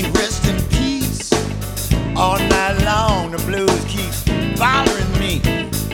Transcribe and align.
Can't 0.00 0.18
rest 0.18 0.44
in 0.48 0.60
peace. 0.70 1.32
All 2.16 2.38
night 2.38 2.82
long, 2.84 3.30
the 3.30 3.38
blues 3.46 3.84
keep 3.86 4.12
bothering 4.58 5.12
me. 5.20 5.40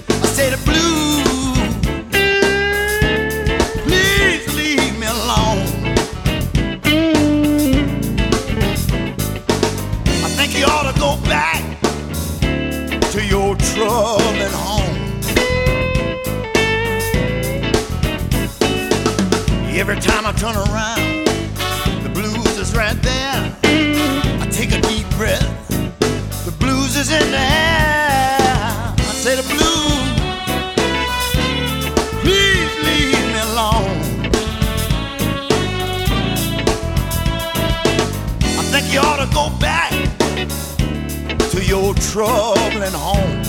I 0.08 0.26
say 0.36 0.48
the 0.48 0.60
blues, 0.68 1.58
please 3.84 4.44
leave 4.56 4.98
me 4.98 5.06
alone. 5.06 5.66
I 10.24 10.28
think 10.36 10.58
you 10.58 10.64
ought 10.64 10.90
to 10.90 10.98
go 10.98 11.18
back 11.28 11.62
to 13.12 13.22
your 13.22 13.54
troubling 13.56 14.54
home. 14.66 14.96
Every 19.78 20.00
time 20.00 20.26
I 20.26 20.32
turn 20.32 20.56
around, 20.56 21.19
air. 27.34 28.94
I 28.96 29.12
say 29.22 29.36
the 29.36 29.42
blues, 29.42 30.10
please 32.22 32.72
leave 32.86 33.24
me 33.34 33.40
alone. 33.50 33.98
I 38.58 38.62
think 38.72 38.92
you 38.92 39.00
ought 39.00 39.24
to 39.24 39.30
go 39.34 39.50
back 39.58 39.92
to 41.50 41.64
your 41.64 41.94
troubling 41.94 42.92
home. 42.92 43.39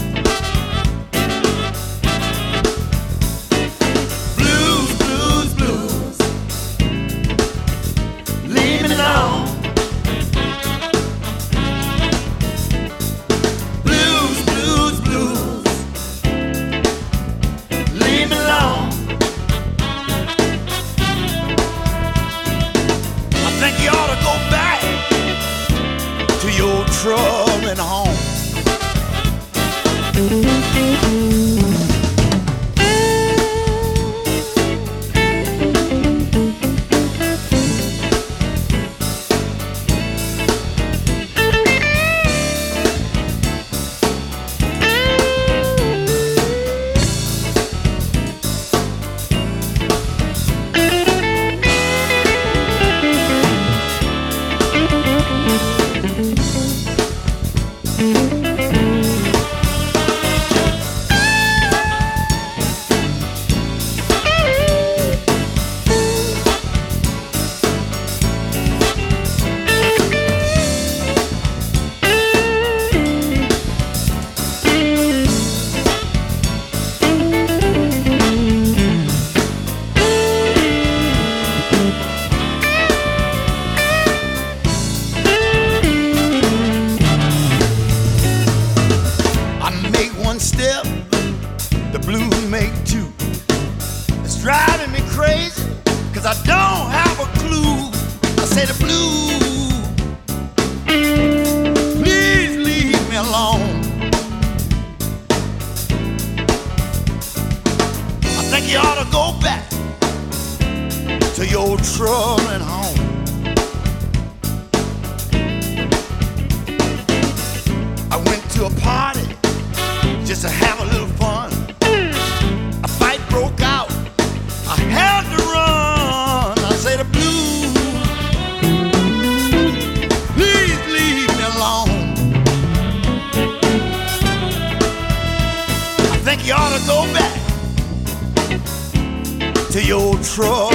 Your 140.41 140.70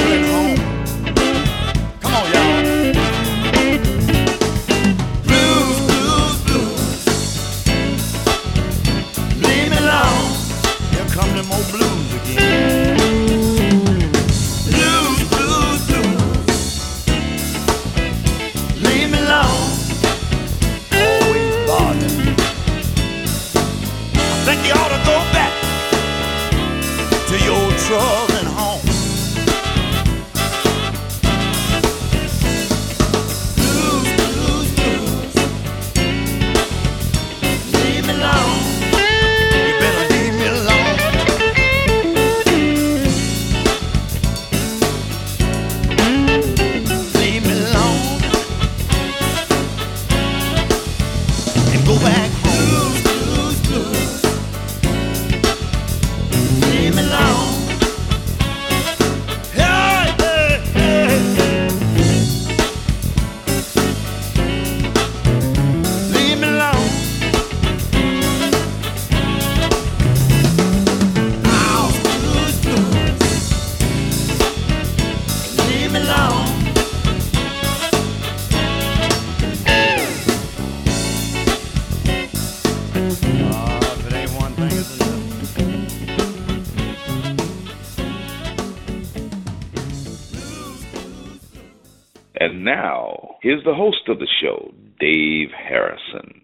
And 92.46 92.64
now, 92.64 93.38
here's 93.43 93.64
the 93.64 93.75
host 93.75 94.06
of 94.06 94.20
the 94.20 94.28
show, 94.40 94.72
Dave 95.00 95.50
Harrison. 95.50 96.43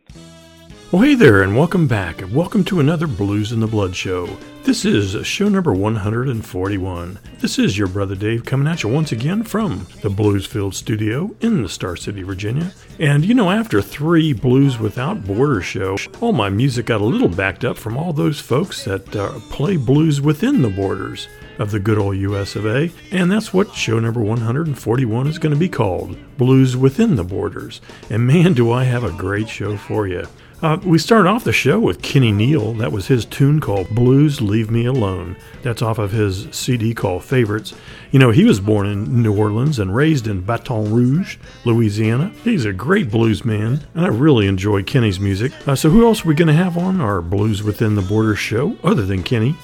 Well, 0.91 1.03
hey 1.03 1.15
there, 1.15 1.43
and 1.43 1.57
welcome 1.57 1.87
back. 1.87 2.21
and 2.21 2.35
Welcome 2.35 2.65
to 2.65 2.81
another 2.81 3.07
Blues 3.07 3.53
in 3.53 3.61
the 3.61 3.69
Blood 3.69 3.95
show. 3.95 4.27
This 4.65 4.85
is 4.85 5.25
show 5.25 5.49
number 5.49 5.73
141. 5.73 7.19
This 7.39 7.57
is 7.61 7.79
your 7.79 7.87
brother 7.87 8.17
Dave 8.17 8.45
coming 8.45 8.67
at 8.67 8.83
you 8.83 8.89
once 8.89 9.13
again 9.13 9.45
from 9.45 9.87
the 10.01 10.11
Bluesfield 10.11 10.75
studio 10.75 11.37
in 11.41 11.63
the 11.63 11.69
Star 11.69 11.95
City, 11.95 12.25
Virginia. 12.25 12.73
And 12.99 13.25
you 13.25 13.35
know, 13.35 13.53
after 13.53 13.81
three 13.81 14.33
Blues 14.33 14.81
Without 14.81 15.25
Borders 15.25 15.65
show, 15.65 15.97
all 16.21 16.33
my 16.33 16.49
music 16.49 16.87
got 16.87 17.01
a 17.01 17.05
little 17.05 17.29
backed 17.29 17.65
up 17.65 17.79
from 17.79 17.97
all 17.97 18.13
those 18.13 18.41
folks 18.41 18.85
that 18.87 19.15
uh, 19.15 19.39
play 19.51 19.77
blues 19.77 20.21
within 20.21 20.63
the 20.63 20.69
borders 20.69 21.29
of 21.63 21.71
the 21.71 21.81
good 21.81 21.99
old 21.99 22.17
US 22.17 22.57
of 22.57 22.67
A. 22.67 22.91
And 23.11 23.31
that's 23.31 23.55
what 23.55 23.75
show 23.75 23.99
number 23.99 24.21
141 24.21 25.27
is 25.29 25.39
going 25.39 25.55
to 25.55 25.59
be 25.59 25.69
called 25.69 26.19
Blues 26.37 26.77
Within 26.77 27.17
the 27.17 27.25
Borders. 27.25 27.81
And 28.11 28.27
man, 28.27 28.53
do 28.53 28.71
I 28.71 28.85
have 28.85 29.05
a 29.05 29.13
great 29.13 29.49
show 29.49 29.77
for 29.77 30.07
you. 30.07 30.27
Uh, 30.63 30.79
we 30.85 30.97
started 30.97 31.29
off 31.29 31.43
the 31.43 31.53
show 31.53 31.81
with 31.81 32.03
Kenny 32.03 32.31
Neal. 32.31 32.73
That 32.75 32.93
was 32.93 33.09
his 33.09 33.25
tune 33.25 33.59
called 33.59 33.89
Blues 33.89 34.41
Leave 34.41 34.71
Me 34.71 34.85
Alone. 34.85 35.37
That's 35.63 35.83
off 35.83 35.99
of 35.99 36.13
his 36.13 36.47
CD 36.53 36.95
called 36.95 37.25
Favorites. 37.25 37.75
You 38.13 38.21
know, 38.21 38.31
he 38.31 38.45
was 38.45 38.61
born 38.61 38.87
in 38.87 39.23
New 39.23 39.37
Orleans 39.37 39.81
and 39.81 39.95
raised 39.95 40.29
in 40.29 40.43
Baton 40.43 40.93
Rouge, 40.93 41.37
Louisiana. 41.65 42.33
He's 42.45 42.65
a 42.65 42.73
great 42.73 43.11
blues 43.11 43.45
man, 43.45 43.85
and 43.95 44.05
I 44.05 44.09
really 44.09 44.47
enjoy 44.47 44.85
Kenny's 44.85 45.19
music. 45.19 45.53
Uh, 45.67 45.75
so, 45.75 45.91
who 45.91 46.07
else 46.07 46.25
are 46.25 46.29
we 46.29 46.35
going 46.37 46.47
to 46.47 46.55
have 46.55 46.79
on 46.79 47.01
our 47.01 47.21
Blues 47.21 47.65
Within 47.65 47.97
the 47.97 48.03
Borders 48.03 48.39
show 48.39 48.77
other 48.85 49.05
than 49.05 49.25
Kenny? 49.25 49.57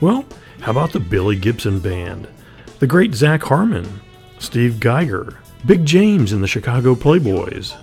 Well, 0.00 0.24
how 0.60 0.72
about 0.72 0.92
the 0.92 1.00
Billy 1.00 1.36
Gibson 1.36 1.78
Band? 1.80 2.28
The 2.78 2.86
great 2.86 3.14
Zac 3.14 3.42
Harmon, 3.42 4.00
Steve 4.38 4.74
Guyger, 4.74 5.36
Big 5.64 5.84
James 5.84 6.32
and 6.32 6.42
the 6.42 6.48
Chicago 6.48 6.94
Playboys, 6.94 7.76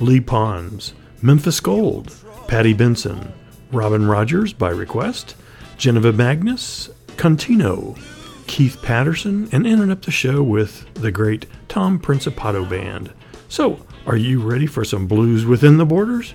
Lee 0.00 0.20
Pons, 0.20 0.94
Memphis 1.22 1.60
Gold, 1.60 2.14
Patty 2.48 2.72
Benson, 2.72 3.32
Robin 3.72 4.06
Rogers 4.06 4.52
by 4.52 4.70
request, 4.70 5.36
Geneva 5.76 6.12
Magnus, 6.12 6.90
Contino, 7.16 7.98
Keith 8.46 8.80
Patterson, 8.82 9.48
and 9.52 9.66
ending 9.66 9.90
up 9.90 10.02
the 10.02 10.10
show 10.10 10.42
with 10.42 10.92
the 10.94 11.12
great 11.12 11.46
Tom 11.68 11.98
Principato 11.98 12.68
Band. 12.68 13.12
So, 13.48 13.84
are 14.06 14.16
you 14.16 14.40
ready 14.40 14.66
for 14.66 14.84
some 14.84 15.06
blues 15.06 15.44
within 15.44 15.76
the 15.76 15.86
borders? 15.86 16.34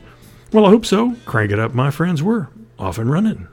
Well, 0.52 0.66
I 0.66 0.70
hope 0.70 0.86
so. 0.86 1.16
Crank 1.26 1.52
it 1.52 1.60
up, 1.60 1.74
my 1.74 1.92
friends. 1.92 2.24
We're 2.24 2.48
off 2.80 2.98
and 2.98 3.12
running. 3.12 3.48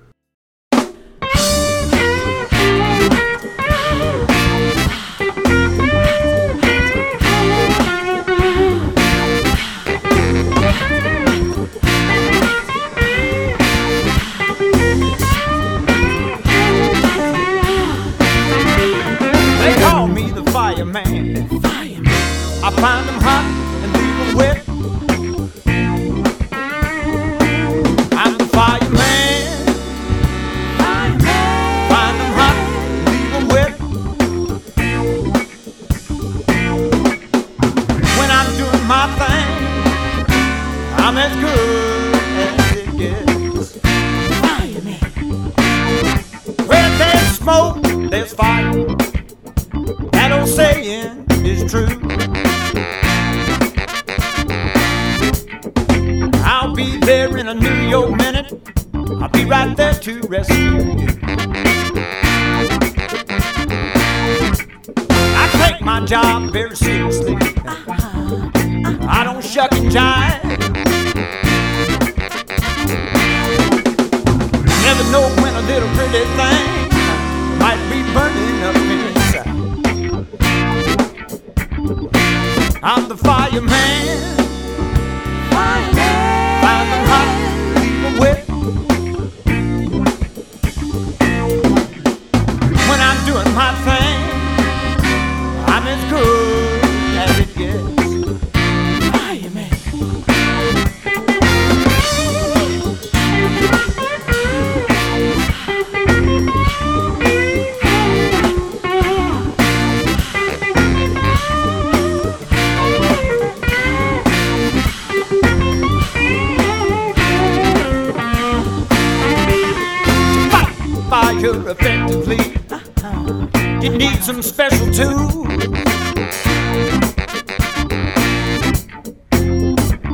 Find 22.82 23.08
them 23.08 23.21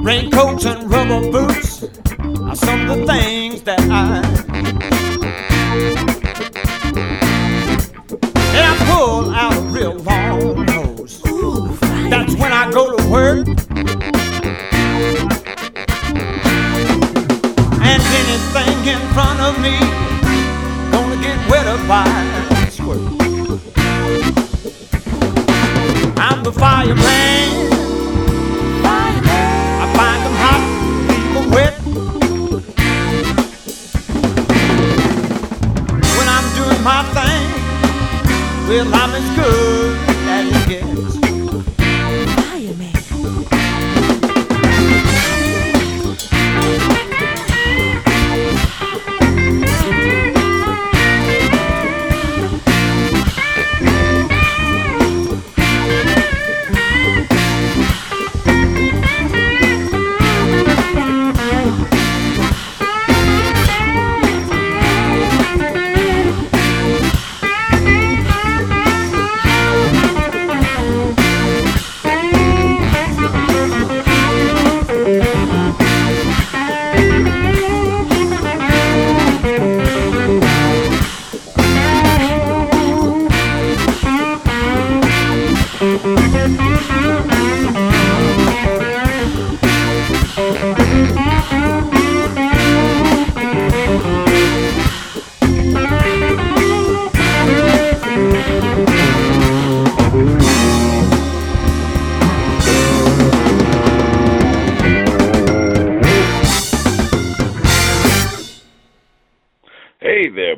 Raincoats 0.02 0.64
and 0.64 0.90
rubber 0.90 1.30
boots 1.30 1.84
are 1.84 2.56
some 2.56 2.90
of 2.90 2.98
the 2.98 3.06
things 3.06 3.62
that 3.62 3.80
I. 3.80 4.22
And 8.48 8.64
I 8.66 8.76
pull 8.90 9.30
out 9.30 9.56
a 9.56 9.60
real 9.70 9.94
long 9.94 10.66
nose. 10.66 11.22
That's 12.10 12.34
when 12.34 12.52
I 12.52 12.70
go 12.72 12.96
to 12.96 13.08
work. 13.08 13.46
And 17.80 18.02
anything 18.20 18.86
in 18.86 18.98
front 19.12 19.40
of 19.40 19.60
me. 19.60 19.97
fireman. 26.78 27.48
fireman. 28.84 29.48
I 29.82 29.86
find 29.98 30.20
them 30.24 30.36
hot, 30.42 30.62
leave 31.08 31.32
them 31.34 31.46
wet. 31.54 31.74
When 36.16 36.28
I'm 36.36 36.46
doing 36.58 36.82
my 36.84 37.00
thing, 37.16 37.46
well, 38.68 38.88
I'm 38.94 39.12
as 39.20 39.28
good. 39.36 39.87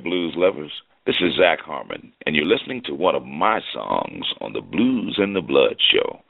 blues 0.02 0.35
lovers. 0.37 0.73
This 1.07 1.16
is 1.21 1.37
Zac 1.37 1.61
Harmon, 1.61 2.12
and 2.26 2.37
you're 2.37 2.45
listening 2.45 2.83
to 2.85 2.95
one 2.95 3.14
of 3.14 3.25
my 3.25 3.61
songs 3.73 4.25
on 4.40 4.52
the 4.52 4.61
Blues 4.61 5.16
and 5.19 5.35
the 5.35 5.40
Blood 5.40 5.76
Show, 5.92 6.21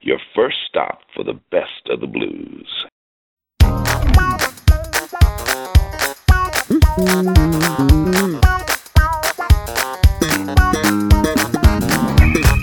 your 0.00 0.18
first 0.34 0.56
stop 0.68 1.00
for 1.14 1.24
the 1.24 1.38
best 1.50 1.88
of 1.90 2.00
the 2.00 2.06
blues. 2.06 2.86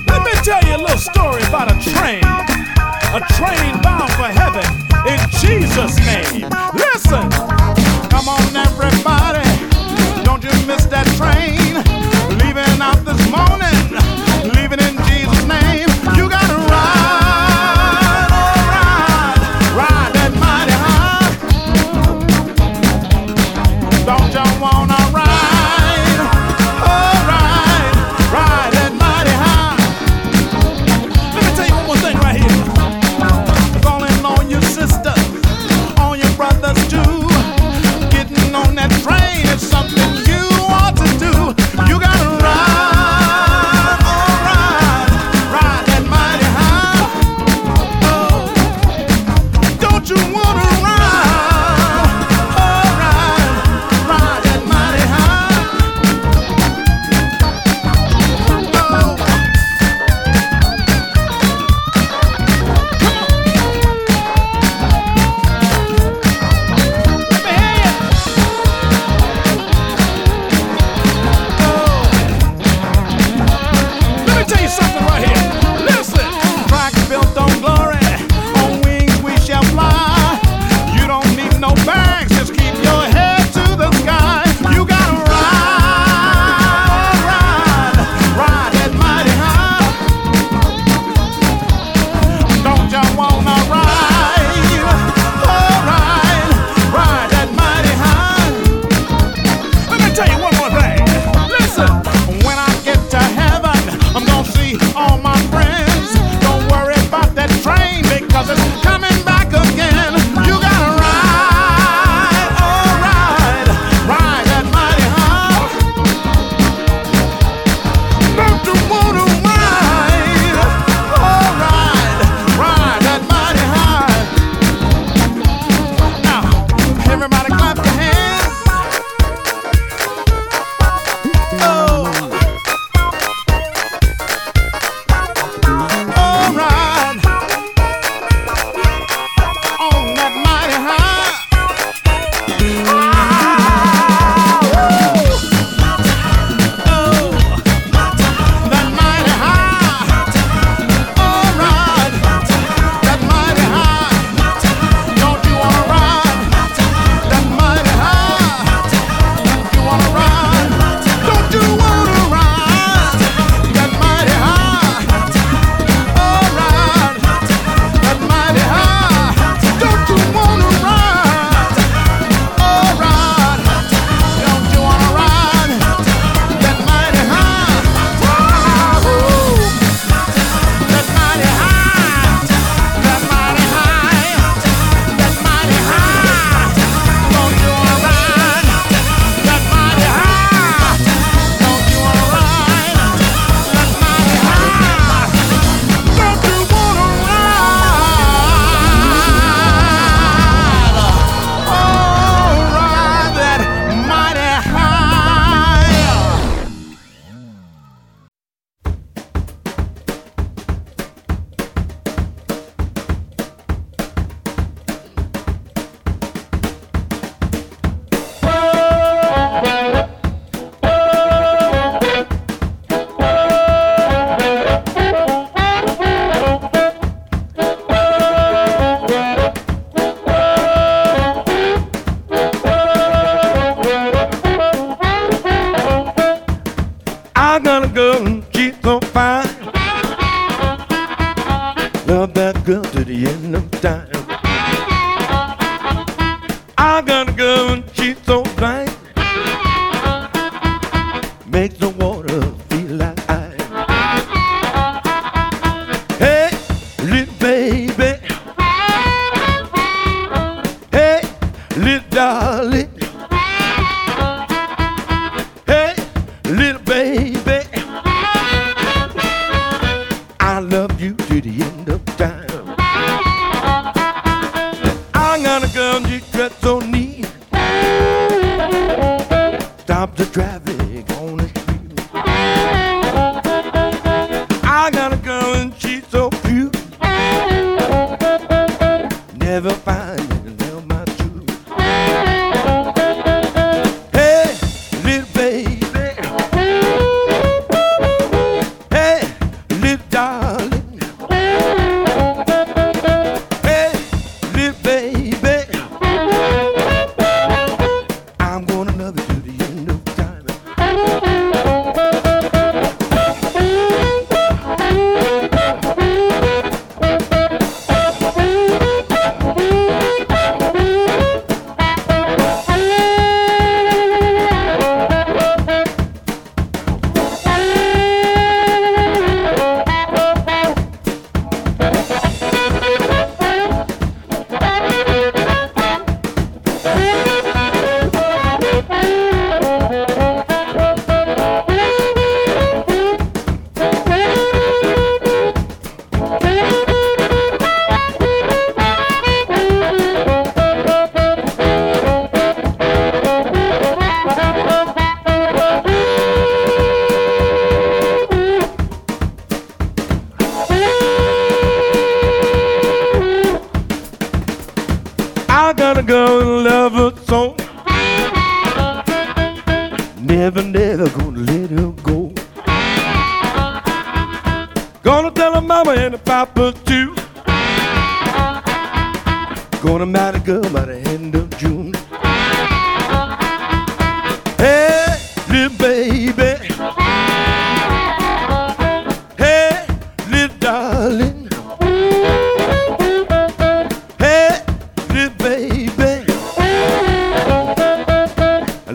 Let 0.08 0.24
me 0.24 0.32
tell 0.44 0.64
you 0.64 0.76
a 0.76 0.82
little 0.82 0.98
story 0.98 1.44
about 1.44 1.70
a 1.70 1.78
train, 1.84 2.24
a 3.14 3.20
train 3.36 3.82
bound 3.82 4.12
for 4.14 4.32
heaven 4.32 4.88
in 5.06 5.20
Jesus' 5.42 5.98
name. 6.06 6.50
Listen. 6.74 7.57
time. 11.84 12.17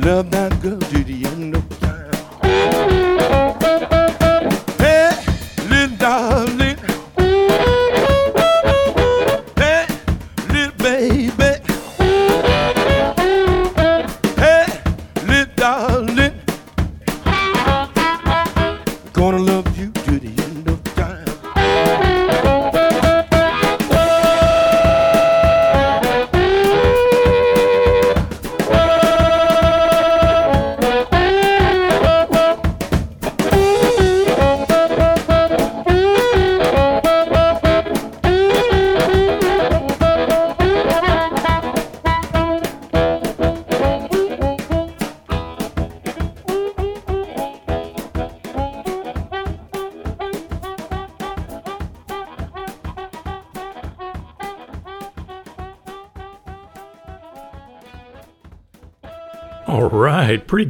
Love 0.04 0.30
that 0.32 0.60
girl 0.60 1.01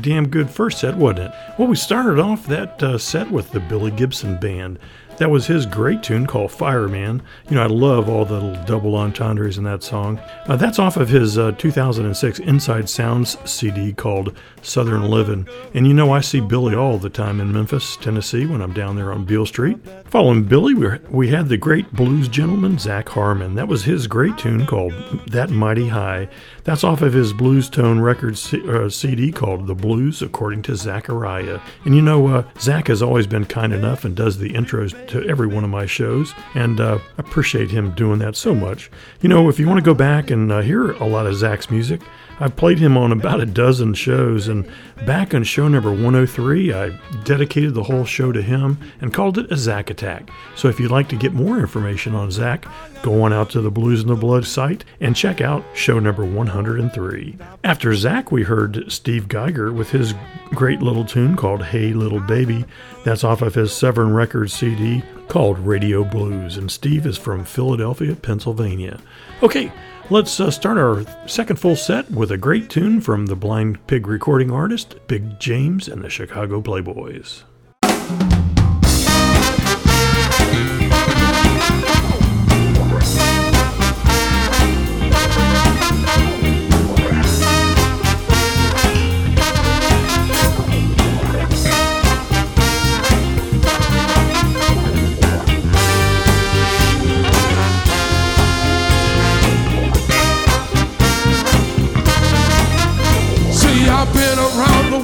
damn 0.03 0.29
good 0.29 0.51
first 0.51 0.81
set, 0.81 0.97
wasn't 0.97 1.21
it? 1.21 1.33
Well, 1.59 1.69
we 1.69 1.77
started 1.77 2.19
off 2.19 2.47
that 2.49 2.83
uh, 2.83 2.99
set 2.99 3.31
with 3.31 3.51
the 3.53 3.61
Billy 3.61 3.91
Gibson 3.91 4.39
Band. 4.39 4.79
That 5.19 5.31
was 5.31 5.47
his 5.47 5.67
great 5.67 6.03
tune 6.03 6.27
called 6.27 6.51
Fireman. 6.51 7.23
You 7.49 7.57
know, 7.57 7.63
I 7.63 7.67
love 7.67 8.09
all 8.09 8.25
the 8.25 8.41
little 8.41 8.65
double 8.65 8.97
entendres 8.97 9.59
in 9.59 9.65
that 9.65 9.83
song. 9.83 10.19
Uh, 10.47 10.57
that's 10.57 10.79
off 10.79 10.97
of 10.97 11.09
his 11.09 11.39
uh, 11.39 11.53
2006 11.53 12.39
Inside 12.41 12.89
Sounds 12.89 13.37
CD 13.45 13.93
called 13.93 14.37
Southern 14.63 15.03
Livin'. 15.03 15.47
And 15.75 15.87
you 15.87 15.95
know, 15.95 16.13
I 16.13 16.21
see 16.21 16.41
Billy 16.41 16.75
all 16.75 16.99
the 16.99 17.11
time 17.11 17.41
in 17.41 17.53
Memphis, 17.53 17.97
Tennessee, 17.99 18.47
when 18.47 18.63
I'm 18.63 18.73
down 18.73 18.97
there 18.97 19.13
on 19.13 19.25
Beale 19.25 19.47
Street. 19.47 19.79
Following 20.13 20.43
Billy, 20.45 20.75
we, 20.75 20.89
we 21.09 21.29
had 21.29 21.49
the 21.49 21.57
great 21.57 21.91
blues 21.95 22.29
gentleman, 22.29 22.79
Zac 22.79 23.09
Harmon. 23.09 23.55
That 23.55 23.67
was 23.67 23.85
his 23.85 24.07
great 24.07 24.37
tune 24.37 24.67
called 24.67 24.93
That 25.29 25.49
Mighty 25.49 25.89
High. 25.89 26.29
That's 26.65 26.85
off 26.85 27.01
of 27.01 27.15
his 27.15 27.33
Blues 27.33 27.71
Tone 27.71 27.99
Records 27.99 28.39
C- 28.39 28.63
uh, 28.69 28.91
CD 28.91 29.33
called 29.33 29.67
The 29.67 29.75
Blues 29.75 30.21
According 30.21 30.65
to 30.65 30.77
Zachariah. 30.77 31.61
And 31.87 31.97
you 31.97 32.03
know, 32.03 32.27
uh, 32.27 32.45
Zac 32.61 32.89
has 32.89 33.01
always 33.01 33.27
been 33.27 33.47
kind 33.47 33.73
enough 33.73 34.05
and 34.05 34.15
does 34.15 34.37
the 34.37 34.53
intros 34.53 34.95
to 35.09 35.27
every 35.27 35.47
one 35.47 35.65
of 35.65 35.71
my 35.71 35.87
shows, 35.87 36.35
and 36.55 36.79
uh, 36.79 36.99
appreciate 37.17 37.71
him 37.71 37.93
doing 37.93 38.19
that 38.19 38.37
so 38.37 38.55
much. 38.55 38.91
You 39.23 39.31
know, 39.31 39.49
if 39.49 39.59
you 39.59 39.67
want 39.67 39.79
to 39.79 39.83
go 39.83 39.95
back 39.95 40.31
and 40.31 40.53
uh, 40.53 40.61
hear 40.61 40.93
a 40.93 41.07
lot 41.07 41.27
of 41.27 41.37
Zac's 41.37 41.71
music, 41.71 42.03
I've 42.41 42.57
played 42.57 42.79
him 42.79 42.97
on 42.97 43.13
about 43.13 43.41
a 43.41 43.47
dozen 43.47 43.95
shows, 43.95 44.49
and 44.49 44.69
back 45.07 45.35
on 45.35 45.45
show 45.45 45.69
number 45.69 45.91
103, 45.91 46.73
I 46.73 46.91
dedicated 47.25 47.75
the 47.75 47.85
whole 47.85 48.05
show 48.05 48.33
to 48.33 48.43
him 48.43 48.79
and 49.01 49.15
called 49.15 49.39
it 49.39 49.53
a 49.53 49.57
Zach 49.57 49.91
Attack. 49.91 50.31
So 50.57 50.69
if 50.69 50.81
you'd 50.81 50.91
like 50.91 51.09
to 51.11 51.17
get 51.17 51.33
more 51.33 51.59
information 51.59 52.15
on 52.15 52.31
Zac, 52.31 52.67
go 53.03 53.23
on 53.23 53.33
out 53.33 53.51
to 53.51 53.61
the 53.61 53.71
Blues 53.71 54.03
in 54.03 54.09
the 54.09 54.17
Blood 54.17 54.47
site 54.47 54.85
and 55.01 55.17
check 55.17 55.41
out 55.41 55.65
show 55.75 55.99
number 55.99 56.25
103. 56.25 57.37
After 57.65 57.95
Zac, 57.95 58.33
we 58.33 58.43
heard 58.43 58.91
Steve 58.91 59.29
Guyger 59.29 59.73
with 59.73 59.91
his 59.91 60.15
great 60.51 60.83
little 60.83 61.05
tune 61.05 61.37
called 61.37 61.65
Hey 61.65 61.93
Little 61.93 62.21
Baby. 62.21 62.65
That's 63.05 63.25
off 63.25 63.43
of 63.43 63.55
his 63.55 63.73
Severn 63.73 64.13
Records 64.15 64.53
CD 64.53 65.03
called 65.29 65.59
Radio 65.61 66.05
Blues, 66.05 66.57
and 66.57 66.71
Steve 66.71 67.07
is 67.07 67.17
from 67.17 67.45
Philadelphia, 67.45 68.15
Pennsylvania. 68.15 69.01
Okay, 69.43 69.73
Let's 70.13 70.39
uh, 70.41 70.51
start 70.51 70.77
our 70.77 71.07
second 71.27 71.57
full 71.57 71.75
set 71.75 72.11
with 72.11 72.33
a 72.33 72.37
great 72.37 72.69
tune 72.69 73.01
from 73.01 73.25
the 73.25 73.35
Blind 73.35 73.87
Pig 73.87 74.07
recording 74.07 74.51
artist, 74.51 74.97
Big 75.07 75.41
James 75.41 75.89
and 75.89 76.05
the 76.05 76.11
Chicago 76.11 76.61
Playboys. 76.61 77.45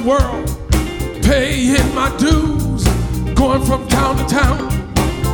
world, 0.09 0.49
paying 1.21 1.93
my 1.93 2.09
dues, 2.17 2.83
going 3.35 3.63
from 3.63 3.87
town 3.89 4.17
to 4.17 4.25
town, 4.25 4.59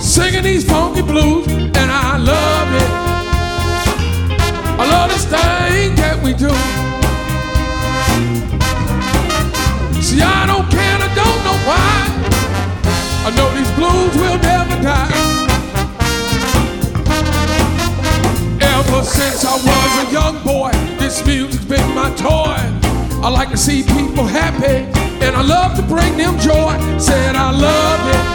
singing 0.02 0.44
these 0.44 0.70
funky 0.70 1.02
blues, 1.02 1.48
and 1.48 1.90
I 1.90 2.18
love 2.18 2.70
it. 2.84 2.92
I 4.82 4.84
love 4.94 5.10
this 5.12 5.24
thing 5.24 5.96
that 5.96 6.18
we 6.22 6.34
do. 6.34 6.52
See, 10.02 10.22
I 10.22 10.46
don't 10.46 10.70
care, 10.70 10.98
I 11.08 11.12
don't 11.22 11.42
know 11.48 11.58
why. 11.70 11.96
I 13.28 13.30
know 13.38 13.50
these 13.56 13.72
blues 13.80 14.14
will 14.22 14.40
never 14.52 14.76
die. 14.84 15.16
Ever 18.60 19.04
since 19.04 19.46
I 19.46 19.56
was 19.70 19.92
a 20.04 20.12
young 20.12 20.44
boy, 20.44 20.72
this 21.00 21.26
music's 21.26 21.64
been 21.64 21.96
my 21.96 22.14
toy. 22.16 22.95
I 23.26 23.30
like 23.30 23.50
to 23.50 23.58
see 23.58 23.82
people 23.82 24.28
happy, 24.28 24.86
and 25.26 25.36
I 25.36 25.42
love 25.42 25.76
to 25.78 25.82
bring 25.82 26.16
them 26.16 26.38
joy. 26.38 26.78
Said 27.00 27.36
I 27.36 27.50
love 27.50 28.02
it. 28.14 28.26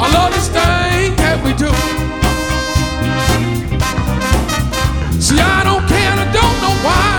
I 0.00 0.06
love 0.16 0.32
this 0.32 0.48
thing 0.48 1.14
that 1.20 1.36
we 1.44 1.52
do. 1.52 1.68
See, 5.20 5.38
I 5.38 5.62
don't 5.62 5.86
care, 5.86 6.14
I 6.24 6.26
don't 6.32 6.58
know 6.64 6.74
why. 6.88 7.12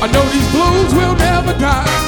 I 0.00 0.06
know 0.10 0.24
these 0.32 0.50
blues 0.52 0.94
will 0.94 1.16
never 1.16 1.52
die. 1.60 2.01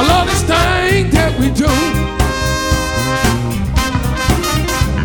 I 0.00 0.06
love 0.08 0.28
this 0.28 0.40
thing 0.40 1.10
that 1.10 1.38
we 1.38 1.50
do. 1.52 1.68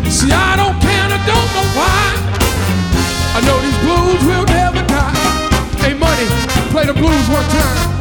See, 0.08 0.32
I 0.32 0.56
don't 0.56 0.80
care, 0.80 1.04
and 1.04 1.12
I 1.12 1.20
don't 1.28 1.50
know 1.52 1.68
why. 1.76 2.00
I 3.36 3.40
know 3.44 3.60
these 3.60 3.76
blues 3.84 4.24
will 4.24 4.46
never 4.46 4.80
die. 4.88 5.12
Hey, 5.84 5.92
money, 5.92 6.24
play 6.72 6.86
the 6.86 6.94
blues 6.94 7.28
one 7.28 7.44
time. 7.44 7.95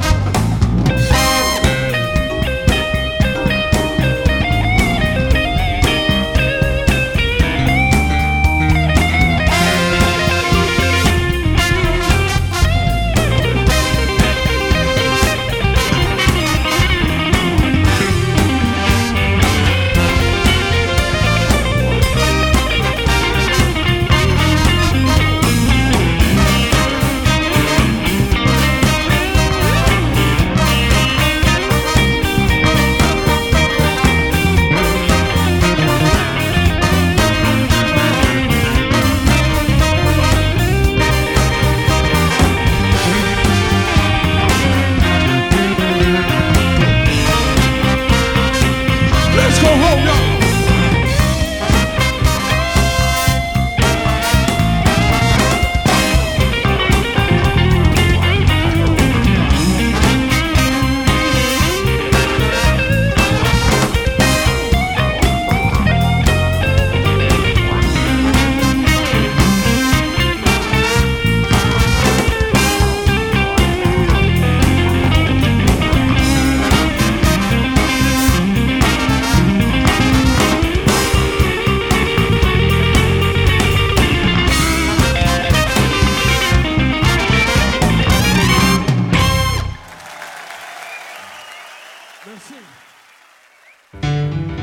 Merci. 92.27 92.55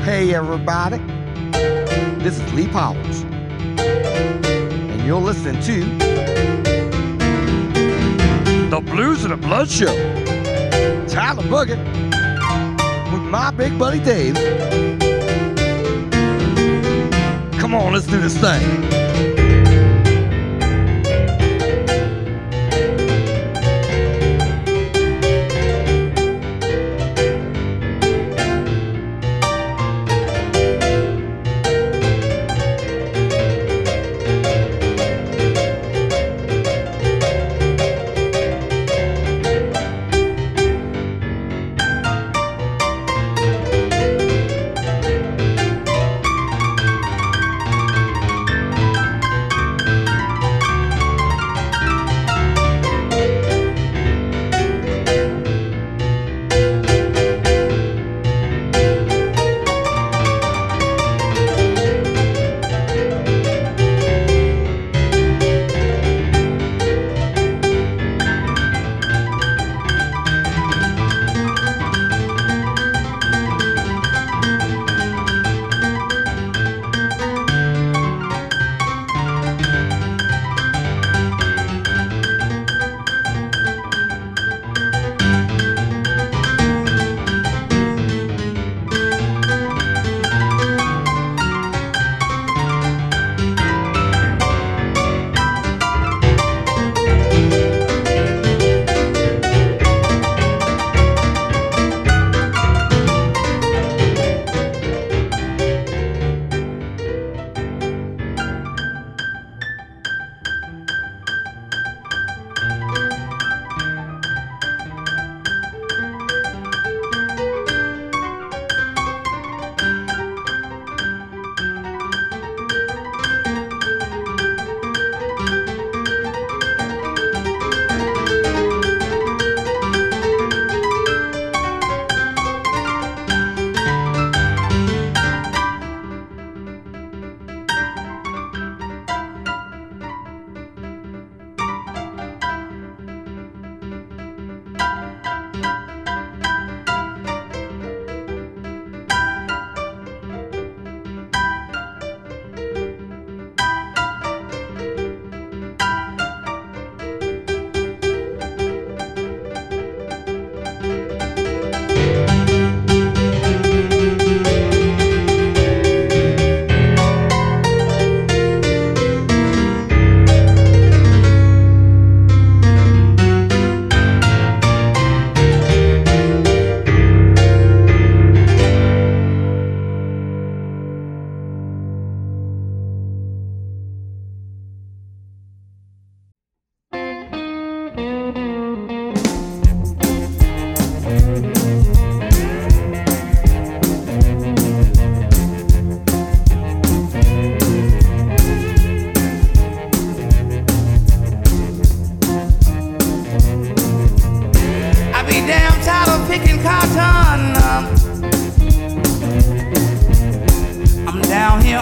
Hey, 0.03 0.35
everybody. 0.35 0.97
This 2.21 2.37
is 2.37 2.53
Lee 2.53 2.67
Powers. 2.67 3.21
And 3.79 5.05
you're 5.05 5.21
listening 5.21 5.61
to 5.61 5.85
The 8.69 8.81
Blues 8.81 9.23
of 9.23 9.29
the 9.29 9.37
Blood 9.37 9.69
Show. 9.69 9.95
Tyler 11.07 11.47
Bucket 11.49 11.79
with 13.13 13.21
my 13.31 13.49
big 13.51 13.79
buddy 13.79 13.99
Dave. 13.99 14.35
Come 17.59 17.73
on, 17.75 17.93
let's 17.93 18.07
do 18.07 18.19
this 18.19 18.37
thing. 18.37 19.02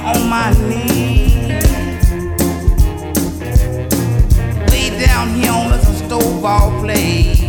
on 0.04 0.28
my 0.28 0.52
knees. 0.68 1.64
Lay 4.72 4.90
down 5.06 5.30
here 5.36 5.52
on 5.52 5.72
this 5.72 5.98
stove 6.00 6.22
Stovall 6.22 6.80
Place. 6.82 7.42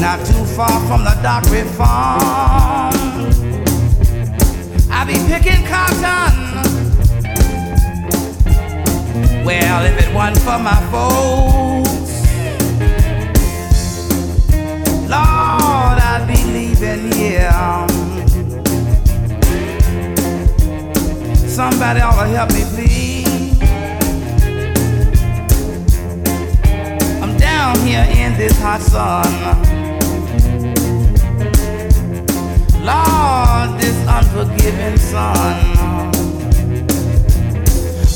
Not 0.00 0.18
too 0.26 0.44
far 0.56 0.80
from 0.86 1.04
the 1.04 1.14
dock 1.22 1.44
farm. 1.76 2.92
I 4.90 5.04
be 5.06 5.14
picking 5.28 5.64
cotton. 5.66 6.34
Well, 9.44 9.84
if 9.86 9.96
it 10.02 10.14
wasn't 10.14 10.38
for 10.38 10.58
my 10.58 10.80
folks, 10.90 12.12
Lord, 15.08 15.98
I'd 16.02 16.26
be 16.26 16.44
leaving 16.52 17.12
here. 17.12 17.85
Somebody 21.56 22.00
ought 22.02 22.22
to 22.22 22.28
help 22.28 22.52
me, 22.52 22.64
please. 22.74 23.58
I'm 27.22 27.34
down 27.38 27.78
here 27.78 28.06
in 28.10 28.36
this 28.36 28.52
hot 28.60 28.82
sun. 28.82 29.24
Lord, 32.84 33.80
this 33.80 33.96
unforgiving 34.06 34.98
sun. 34.98 35.56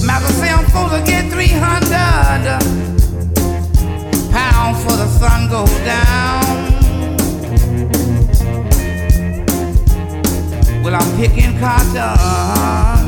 Malcolm 0.04 0.32
say 0.32 0.50
I'm 0.50 0.66
supposed 0.66 0.92
to 0.96 1.10
get 1.10 1.32
300 1.32 2.60
pounds 4.30 4.84
for 4.84 4.96
the 4.98 5.08
sun 5.18 5.48
go 5.48 5.64
down. 5.86 6.44
Well, 10.84 10.94
I'm 10.94 11.16
picking 11.16 11.58
cotton. 11.58 12.99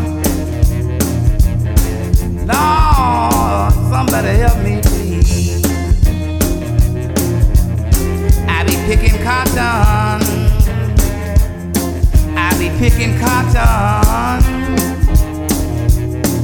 Somebody 3.90 4.38
help 4.38 4.58
me, 4.64 4.80
please. 4.82 5.64
I 8.48 8.64
be 8.64 8.74
picking 8.86 9.22
cotton. 9.22 10.22
I 12.36 12.50
be 12.58 12.68
picking 12.78 13.18
cotton. 13.20 14.42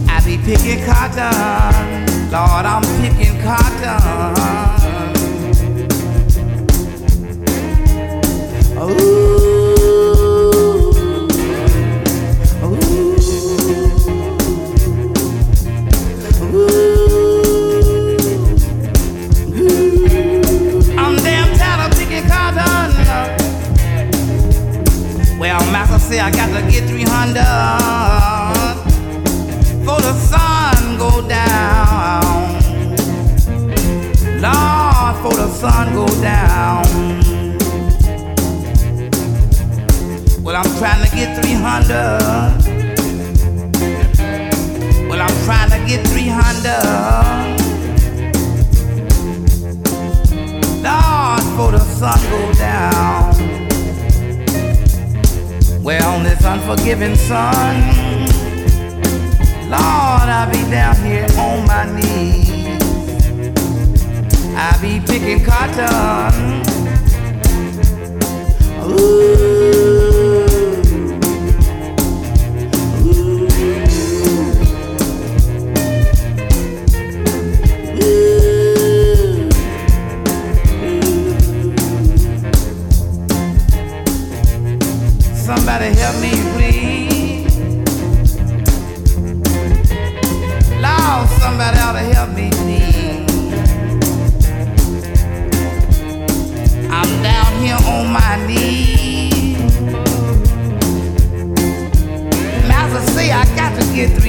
I 0.08 0.20
be 0.24 0.38
picking 0.38 0.84
cotton. 0.84 2.06
Lord, 2.30 2.66
I'm 2.66 2.82
picking 3.00 3.40
cotton. 3.42 4.38
I'm 8.78 9.67
say 26.09 26.21
I 26.21 26.31
got 26.31 26.47
to 26.47 26.62
get 26.71 26.88
300 26.88 27.44
for 29.85 30.01
the 30.01 30.14
sun 30.14 30.97
go 30.97 31.21
down. 31.29 32.23
Lord, 34.40 35.16
for 35.23 35.35
the 35.37 35.49
sun 35.49 35.92
go 35.92 36.07
down. 36.23 36.85
Well, 40.42 40.57
I'm 40.57 40.71
trying 40.79 41.05
to 41.05 41.11
get 41.14 41.44
300. 41.44 41.90
Well, 45.11 45.21
I'm 45.21 45.37
trying 45.44 45.71
to 45.73 45.79
get 45.87 46.07
300. 46.07 46.73
Lord, 50.83 51.42
for 51.57 51.71
the 51.73 51.81
sun 51.81 52.18
go 52.31 52.53
down. 52.55 53.28
Well, 55.88 56.22
this 56.22 56.44
unforgiving 56.44 57.16
sun, 57.16 57.81
Lord, 59.70 60.29
I 60.29 60.46
be 60.53 60.70
down 60.70 60.96
here 60.96 61.27
on 61.38 61.66
my 61.66 61.87
knees. 61.90 62.51
I 64.55 64.79
be 64.83 65.01
picking 65.01 65.42
cotton. 65.42 66.62
Somebody 68.83 69.88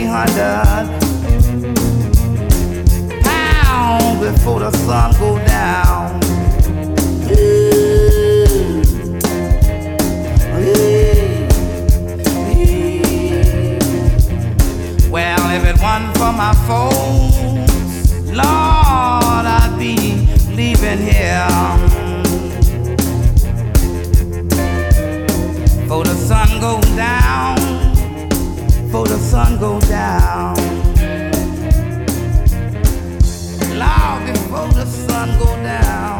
300 0.09 0.89
pounds 3.21 4.19
before 4.19 4.59
the 4.59 4.71
sun 4.71 5.11
go 5.19 5.37
down. 5.45 6.19
Well, 15.11 15.43
if 15.51 15.63
it 15.63 15.77
wasn't 15.79 16.17
for 16.17 16.33
my 16.33 16.53
folks, 16.65 18.11
Lord, 18.25 19.45
I'd 19.45 19.75
be 19.77 19.95
leaving 20.55 21.01
here. 21.05 21.47
For 25.87 26.03
the 26.03 26.15
sun 26.15 26.59
go 26.59 26.81
down, 26.95 27.18
for 28.91 29.05
the 29.07 29.17
sun 29.17 29.59
go 29.59 29.79
down. 29.81 30.55
Lord, 33.77 34.33
before 34.33 34.67
the 34.73 34.85
sun 34.85 35.37
go 35.37 35.45
down. 35.63 36.18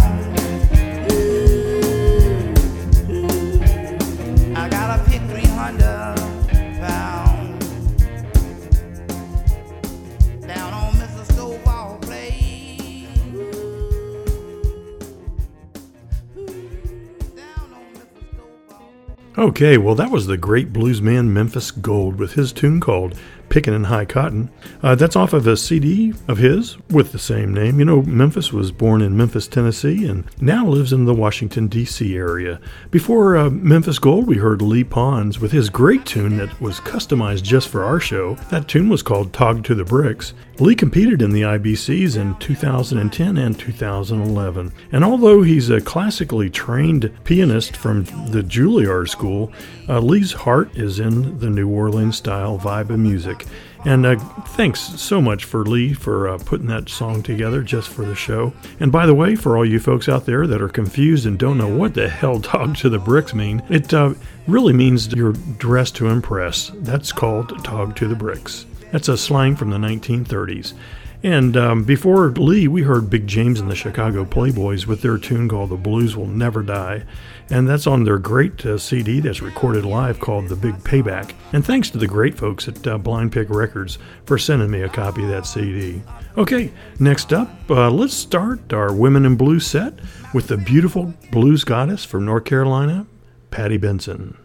Okay, 19.40 19.78
well, 19.78 19.96
that 19.96 20.12
was 20.12 20.28
the 20.28 20.36
great 20.36 20.74
bluesman 20.74 21.28
Memphis 21.28 21.72
Gold 21.72 22.18
with 22.18 22.34
his 22.34 22.52
tune 22.52 22.82
called 22.82 23.18
Pickin' 23.50 23.74
in 23.74 23.86
High 23.86 24.06
Cotton. 24.06 24.50
Uh, 24.82 24.96
that's 24.96 25.16
off 25.16 25.34
of 25.34 25.48
a 25.48 25.58
CD 25.58 26.14
of 26.28 26.38
his 26.38 26.78
with 26.90 27.12
the 27.12 27.20
same 27.20 27.54
name. 27.54 27.80
You 27.80 27.86
know, 27.86 28.02
Memphis 28.04 28.54
was 28.54 28.72
born 28.72 29.02
in 29.02 29.18
Memphis, 29.18 29.48
Tennessee, 29.48 30.08
and 30.08 30.26
now 30.42 30.68
lives 30.68 30.94
in 30.94 31.06
the 31.06 31.14
Washington, 31.14 31.68
D.C. 31.68 32.16
area. 32.16 32.60
Before 32.92 33.38
uh, 33.38 33.50
Memphis 33.50 34.00
Gold, 34.00 34.28
we 34.28 34.38
heard 34.38 34.62
Lee 34.62 34.84
Pons 34.84 35.40
with 35.40 35.52
his 35.52 35.70
great 35.70 36.06
tune 36.06 36.38
that 36.38 36.62
was 36.62 36.80
customized 36.80 37.44
just 37.44 37.68
for 37.70 37.84
our 37.84 38.00
show. 38.00 38.36
That 38.50 38.68
tune 38.68 38.90
was 38.90 39.04
called 39.04 39.34
Tog 39.34 39.64
to 39.66 39.76
the 39.76 39.86
Bricks. 39.86 40.34
Lee 40.60 40.76
competed 40.76 41.22
in 41.22 41.32
the 41.32 41.44
IBCs 41.44 42.18
in 42.18 42.36
2010 42.40 43.38
and 43.38 43.58
2011. 43.58 44.74
And 44.92 45.04
although 45.06 45.42
he's 45.42 45.70
a 45.70 45.80
classically 45.80 46.50
trained 46.50 47.12
pianist 47.24 47.78
from 47.78 48.04
the 48.04 48.44
Juilliard 48.44 49.08
School, 49.08 49.54
uh, 49.88 50.02
Lee's 50.02 50.34
heart 50.34 50.78
is 50.78 51.00
in 51.00 51.40
the 51.40 51.50
New 51.50 51.70
Orleans 51.70 52.18
style 52.18 52.60
vibe 52.60 52.90
of 52.90 53.00
music. 53.00 53.39
And 53.86 54.06
uh, 54.06 54.18
thanks 54.18 54.82
so 54.82 55.22
much 55.22 55.46
for 55.46 55.64
Lee 55.64 55.94
for 55.94 56.28
uh, 56.28 56.38
putting 56.38 56.68
that 56.68 56.90
song 56.90 57.24
together 57.24 57.64
just 57.64 57.88
for 57.88 58.04
the 58.04 58.16
show. 58.16 58.54
And 58.80 58.92
by 58.92 59.06
the 59.06 59.16
way, 59.16 59.36
for 59.36 59.56
all 59.56 59.66
you 59.66 59.80
folks 59.80 60.10
out 60.10 60.26
there 60.26 60.46
that 60.48 60.62
are 60.62 60.70
confused 60.70 61.26
and 61.26 61.40
don't 61.40 61.58
know 61.58 61.74
what 61.74 61.94
the 61.94 62.10
hell 62.10 62.42
Tog 62.50 62.76
to 62.78 62.90
the 62.90 63.00
Bricks 63.00 63.34
mean, 63.34 63.64
it 63.70 63.94
uh, 63.94 64.14
really 64.48 64.74
means 64.74 65.14
you're 65.14 65.34
dressed 65.34 65.96
to 65.98 66.08
impress. 66.08 66.72
That's 66.76 67.12
called 67.14 67.64
Tog 67.64 67.96
to 67.98 68.08
the 68.08 68.16
Bricks. 68.16 68.66
That's 68.92 69.08
a 69.08 69.18
slang 69.18 69.56
from 69.56 69.70
the 69.70 69.78
1930s. 69.78 70.74
And 71.22 71.58
um, 71.58 71.84
before 71.84 72.30
Lee, 72.30 72.68
we 72.68 72.84
heard 72.84 73.10
Big 73.10 73.28
James 73.28 73.60
and 73.60 73.70
the 73.70 73.76
Chicago 73.76 74.24
Playboys 74.24 74.86
with 74.86 75.02
their 75.02 75.18
tune 75.18 75.50
called 75.50 75.70
The 75.70 75.76
Blues 75.76 76.16
Will 76.16 76.28
Never 76.28 76.64
Die. 76.64 77.04
And 77.52 77.68
that's 77.68 77.88
on 77.88 78.04
their 78.04 78.20
great 78.20 78.64
uh, 78.66 78.78
CD 78.78 79.20
that's 79.20 79.42
recorded 79.42 79.84
live 79.84 80.20
called 80.20 80.50
The 80.50 80.56
Big 80.56 80.76
Payback. 80.76 81.34
And 81.52 81.66
thanks 81.66 81.90
to 81.90 81.98
the 81.98 82.08
great 82.08 82.38
folks 82.38 82.68
at 82.68 82.86
uh, 82.86 82.98
Blind 82.98 83.32
Pig 83.32 83.50
Records 83.50 83.98
for 84.26 84.38
sending 84.38 84.70
me 84.70 84.82
a 84.82 84.90
copy 84.90 85.24
of 85.24 85.30
that 85.30 85.46
CD. 85.46 86.02
Okay, 86.38 86.72
next 87.00 87.34
up, 87.34 87.50
uh, 87.70 87.90
let's 87.90 88.14
start 88.14 88.72
our 88.72 88.94
Women 88.94 89.26
in 89.26 89.36
Blue 89.36 89.60
set 89.60 89.94
with 90.34 90.48
the 90.48 90.58
beautiful 90.58 91.14
blues 91.32 91.64
goddess 91.64 92.06
from 92.06 92.26
North 92.26 92.46
Carolina, 92.46 93.08
Patty 93.50 93.78
Benson. 93.78 94.38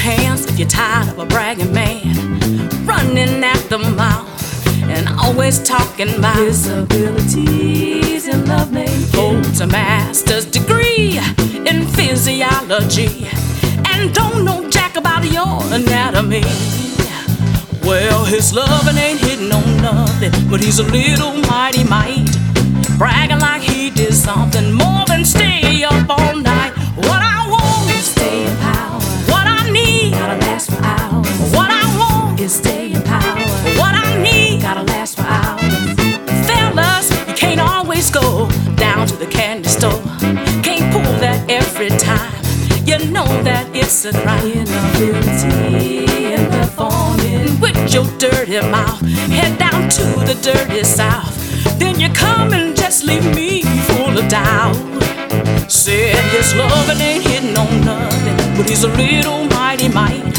Hands 0.00 0.46
if 0.46 0.58
you're 0.58 0.68
tired 0.68 1.08
of 1.08 1.18
a 1.18 1.26
bragging 1.26 1.72
man 1.72 2.16
running 2.86 3.44
at 3.44 3.60
the 3.68 3.78
mouth 3.78 4.28
and 4.84 5.08
always 5.20 5.62
talking 5.62 6.08
about 6.16 6.36
his 6.36 6.68
abilities 6.68 8.26
in 8.26 8.46
lovemaking. 8.46 9.06
Holds 9.12 9.60
a 9.60 9.66
master's 9.66 10.46
degree 10.46 11.18
in 11.68 11.86
physiology 11.86 13.28
and 13.90 14.14
don't 14.14 14.44
know 14.44 14.68
jack 14.70 14.96
about 14.96 15.24
your 15.30 15.60
anatomy. 15.72 16.44
Well, 17.84 18.24
his 18.24 18.54
loving 18.54 18.96
ain't 18.96 19.20
hitting 19.20 19.52
on 19.52 19.76
nothing, 19.82 20.32
but 20.50 20.60
he's 20.62 20.78
a 20.78 20.84
little 20.84 21.36
mighty 21.42 21.84
might. 21.84 22.26
Bragging 22.96 23.40
like 23.40 23.62
he 23.62 23.90
did 23.90 24.14
something 24.14 24.72
more 24.72 25.04
than 25.06 25.24
stay 25.24 25.84
up 25.84 26.08
all 26.08 26.36
night. 26.36 26.72
What 26.96 27.29
You 43.00 43.10
know 43.12 43.24
that 43.44 43.66
it's 43.74 44.04
a 44.04 44.12
crime. 44.12 44.44
Inability 44.44 46.04
in 46.34 46.44
performing 46.52 47.58
with 47.58 47.94
your 47.94 48.04
dirty 48.18 48.60
mouth. 48.60 49.00
Head 49.32 49.58
down 49.58 49.88
to 49.88 50.04
the 50.28 50.36
dirty 50.42 50.84
south. 50.84 51.32
Then 51.78 51.98
you 51.98 52.10
come 52.10 52.52
and 52.52 52.76
just 52.76 53.04
leave 53.04 53.24
me 53.34 53.62
full 53.88 54.18
of 54.18 54.28
doubt. 54.28 54.76
Said 55.66 56.22
his 56.28 56.54
loving 56.54 57.00
ain't 57.00 57.24
hitting 57.24 57.56
on 57.56 57.72
nothing, 57.86 58.36
but 58.54 58.68
he's 58.68 58.84
a 58.84 58.88
little 58.88 59.46
mighty 59.46 59.88
might. 59.88 60.34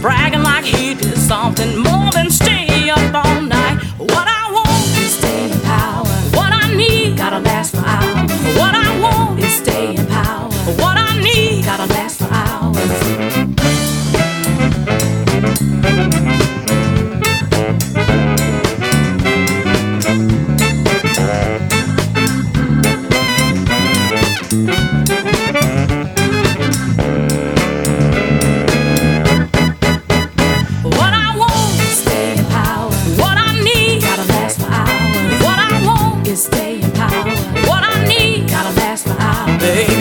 Bragging 0.00 0.44
like 0.44 0.64
he 0.64 0.94
did 0.94 1.18
something 1.18 1.78
more 1.78 2.12
than 2.12 2.30
stay 2.30 2.88
up 2.90 3.12
all 3.12 3.40
night. 3.42 3.82
What 3.98 4.28
I 4.28 4.52
want 4.52 4.86
is 5.02 5.18
stay 5.18 5.50
in 5.50 5.60
power. 5.62 6.06
What 6.38 6.52
I 6.52 6.72
need, 6.76 7.16
gotta 7.16 7.40
last 7.40 7.74
for 7.74 7.82
hours. 7.84 8.30
What 8.56 8.74
I 8.76 9.00
want 9.00 9.40
is 9.40 9.52
stay 9.52 9.96
in 9.96 10.06
power. 10.06 10.47
What 10.76 10.98
I 10.98 11.18
need, 11.22 11.64
gotta 11.64 11.86
last 11.86 12.18
for 12.18 12.28
hours. 12.30 12.76
Stay 36.36 36.80
in 36.80 36.92
power. 36.92 37.57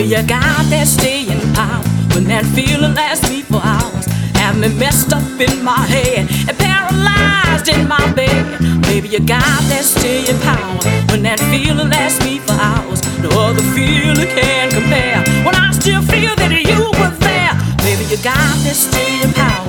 You 0.08 0.24
got 0.24 0.64
that 0.70 0.88
staying 0.88 1.42
power. 1.54 1.84
When 2.16 2.24
that 2.32 2.46
feeling 2.56 2.94
lasts 2.94 3.30
me 3.30 3.42
for 3.42 3.60
hours. 3.62 4.06
Have 4.40 4.58
me 4.58 4.70
messed 4.80 5.12
up 5.12 5.24
in 5.40 5.64
my 5.64 5.84
head 5.84 6.30
and 6.48 6.58
paralyzed 6.58 7.68
in 7.68 7.88
my 7.88 8.00
bed. 8.14 8.60
Baby, 8.84 9.10
you 9.10 9.20
got 9.20 9.60
that 9.68 9.84
staying 9.84 10.40
power. 10.40 10.80
When 11.12 11.24
that 11.24 11.40
feeling 11.52 11.90
lasts 11.90 12.24
me 12.24 12.40
for 12.40 12.56
hours. 12.56 13.04
No 13.20 13.30
other 13.36 13.62
feeling 13.76 14.32
can 14.32 14.72
compare. 14.72 15.20
When 15.44 15.56
I 15.56 15.72
still 15.72 16.02
feel 16.02 16.34
that 16.40 16.52
you 16.56 16.88
were 16.96 17.16
there. 17.20 17.54
Baby, 17.84 18.08
you 18.08 18.18
got 18.24 18.56
that 18.64 18.76
staying 18.76 19.34
power. 19.34 19.67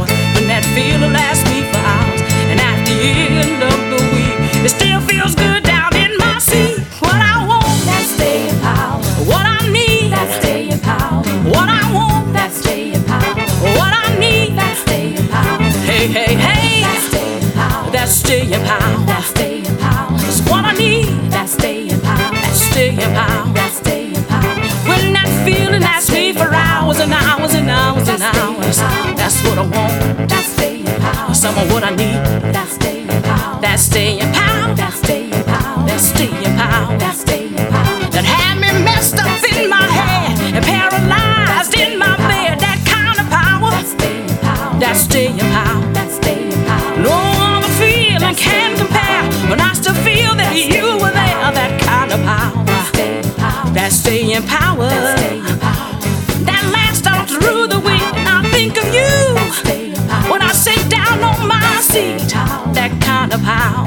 Staying 18.28 18.64
power. 18.66 19.06
That 19.06 19.24
staying 19.24 19.76
power. 19.78 20.12
It's 20.28 20.40
what 20.50 20.62
I 20.62 20.72
need, 20.74 21.32
that 21.32 21.48
staying 21.48 21.98
power. 22.00 22.34
That 22.36 22.52
staying 22.52 22.96
power. 23.16 23.54
That 23.54 23.72
staying 23.72 24.22
power. 24.28 24.54
When 24.88 25.14
that 25.14 25.28
feeling 25.46 25.80
lasts 25.80 26.12
me 26.12 26.34
for 26.34 26.52
hours 26.52 27.00
and 27.00 27.12
hours 27.12 27.54
and 27.54 27.70
hours 27.70 28.06
and 28.08 28.22
hours. 28.22 28.76
That's 29.16 29.42
what 29.44 29.56
I 29.56 29.62
want. 29.62 30.28
That 30.28 30.44
staying 30.44 30.84
power. 31.00 31.34
Some 31.34 31.56
of 31.56 31.72
what 31.72 31.82
I 31.84 31.90
need. 31.90 32.20
That 32.52 32.68
staying 32.68 33.08
power. 33.08 33.60
That 33.62 33.80
staying 33.80 34.32
power. 34.34 34.74
That 34.74 34.92
staying 34.92 35.30
power. 35.30 35.47
Staying 54.39 54.61
power. 54.61 54.89
That 56.45 56.62
lasts 56.72 57.07
all 57.07 57.24
through 57.26 57.68
the 57.68 57.78
week. 57.78 58.03
And 58.14 58.28
I 58.28 58.43
think 58.51 58.76
of 58.76 58.86
you 58.95 60.30
when 60.30 60.43
I 60.43 60.53
sit 60.53 60.89
down 60.91 61.22
on 61.22 61.47
my 61.47 61.80
seat. 61.80 62.28
That 62.74 62.93
kind 63.03 63.32
of 63.32 63.43
power. 63.43 63.84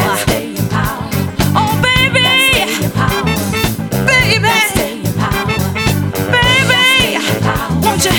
Oh, 1.56 1.74
baby. 1.82 2.24
Baby. 4.06 4.58
Baby. 6.32 7.18
Won't 7.86 8.06
you, 8.06 8.16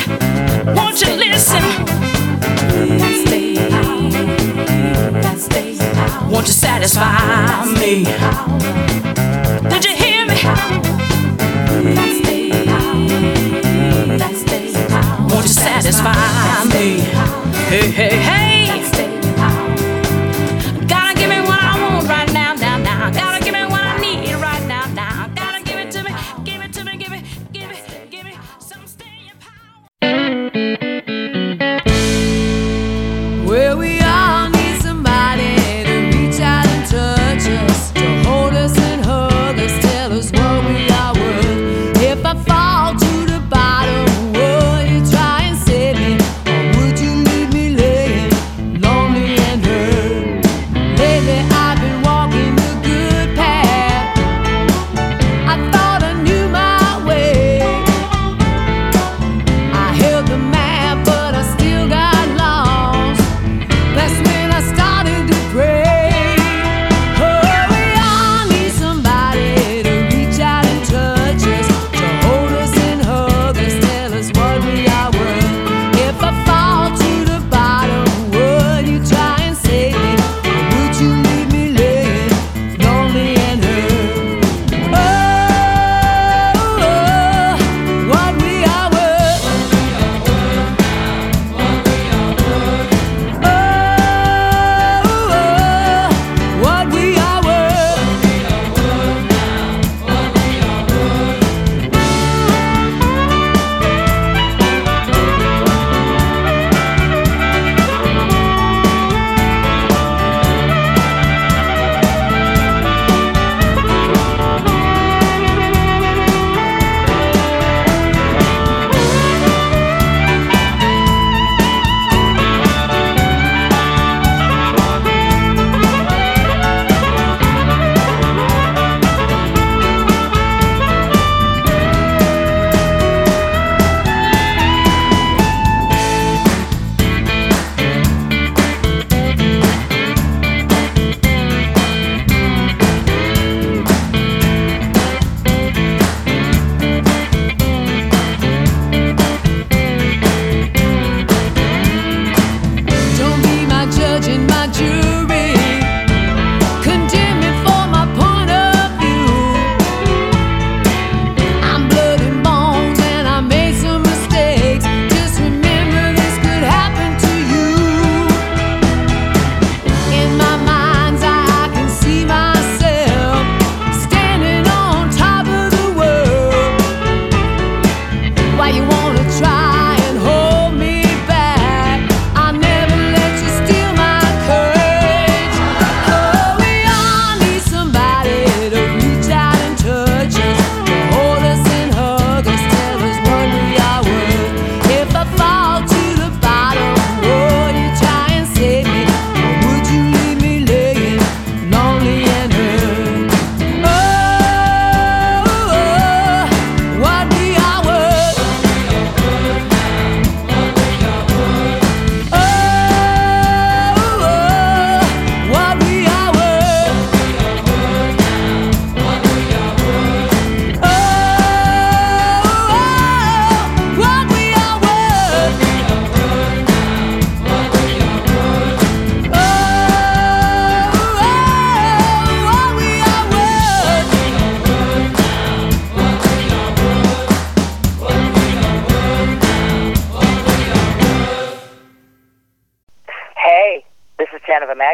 won't 0.75 1.01
you 1.01 1.13
listen? 1.15 1.63
Won't 6.31 6.47
you 6.47 6.55
satisfy 6.55 7.65
me? 7.79 8.05
Did 9.69 9.85
you 9.85 9.95
hear 9.95 10.27
me? 10.27 11.12
Satisfy 15.93 16.79
me? 16.79 17.01
Hey, 17.69 17.91
hey, 17.91 18.17
hey. 18.17 18.52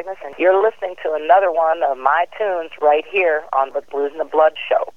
And 0.06 0.34
you're 0.38 0.62
listening 0.62 0.94
to 1.02 1.18
another 1.20 1.50
one 1.50 1.82
of 1.82 1.98
my 1.98 2.26
tunes 2.38 2.70
right 2.80 3.04
here 3.10 3.42
on 3.52 3.72
the 3.72 3.80
Blues 3.90 4.12
and 4.12 4.20
the 4.20 4.30
Blood 4.30 4.52
show. 4.68 4.92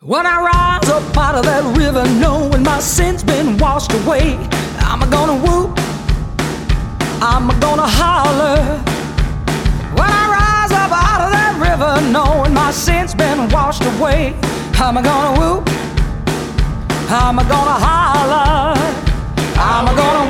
When 0.00 0.24
I 0.24 0.40
rise 0.40 0.88
up 0.88 1.14
out 1.14 1.34
of 1.34 1.44
that 1.44 1.76
river, 1.76 2.02
knowing 2.18 2.62
my 2.62 2.78
sins 2.78 3.22
been 3.22 3.58
washed 3.58 3.92
away, 3.92 4.38
I'm 4.80 5.00
gonna 5.10 5.36
whoop, 5.44 5.76
I'm 7.20 7.48
gonna 7.60 7.84
holler. 7.84 8.78
When 9.92 10.08
I 10.08 10.24
rise 10.32 10.72
up 10.72 10.90
out 10.90 11.20
of 11.26 11.32
that 11.32 11.60
river, 11.60 12.00
knowing 12.10 12.54
my 12.54 12.70
sins 12.70 13.14
been 13.14 13.50
washed 13.50 13.84
away, 13.84 14.34
I'm 14.80 14.94
gonna 14.94 15.38
whoop, 15.38 15.68
I'm 17.10 17.36
gonna 17.36 17.78
holler. 17.84 19.08
I'm 19.60 19.84
gonna 19.84 20.27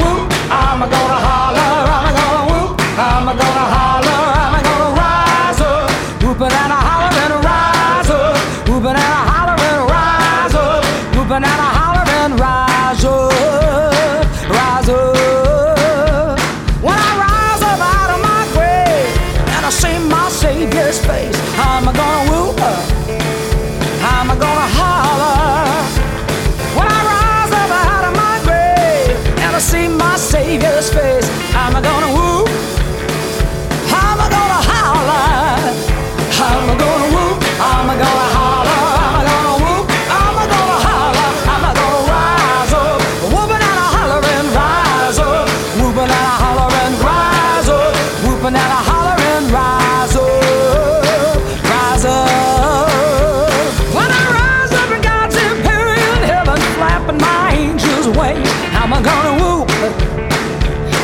whoop. 59.38 59.70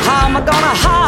How 0.05 0.27
am 0.27 0.37
I 0.37 0.41
gonna 0.41 0.73
hide? 0.83 1.04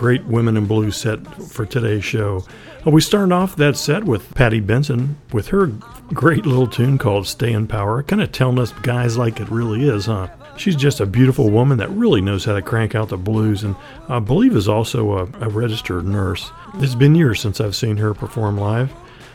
Great 0.00 0.24
Women 0.24 0.56
in 0.56 0.64
Blue 0.64 0.90
set 0.90 1.26
for 1.44 1.66
today's 1.66 2.02
show. 2.02 2.42
Uh, 2.86 2.90
we 2.90 3.02
started 3.02 3.34
off 3.34 3.54
that 3.56 3.76
set 3.76 4.02
with 4.02 4.34
Patty 4.34 4.58
Benson 4.58 5.18
with 5.30 5.48
her 5.48 5.66
great 6.14 6.46
little 6.46 6.66
tune 6.66 6.96
called 6.96 7.26
Stay 7.26 7.52
in 7.52 7.66
Power, 7.66 8.02
kind 8.02 8.22
of 8.22 8.32
telling 8.32 8.58
us 8.58 8.72
guys 8.80 9.18
like 9.18 9.40
it 9.40 9.50
really 9.50 9.86
is, 9.86 10.06
huh? 10.06 10.28
She's 10.56 10.74
just 10.74 11.00
a 11.00 11.06
beautiful 11.06 11.50
woman 11.50 11.76
that 11.76 11.90
really 11.90 12.22
knows 12.22 12.46
how 12.46 12.54
to 12.54 12.62
crank 12.62 12.94
out 12.94 13.10
the 13.10 13.18
blues 13.18 13.62
and 13.62 13.76
I 14.08 14.20
believe 14.20 14.56
is 14.56 14.68
also 14.68 15.18
a, 15.18 15.24
a 15.44 15.50
registered 15.50 16.06
nurse. 16.06 16.50
It's 16.76 16.94
been 16.94 17.14
years 17.14 17.38
since 17.38 17.60
I've 17.60 17.76
seen 17.76 17.98
her 17.98 18.14
perform 18.14 18.56
live. 18.56 18.90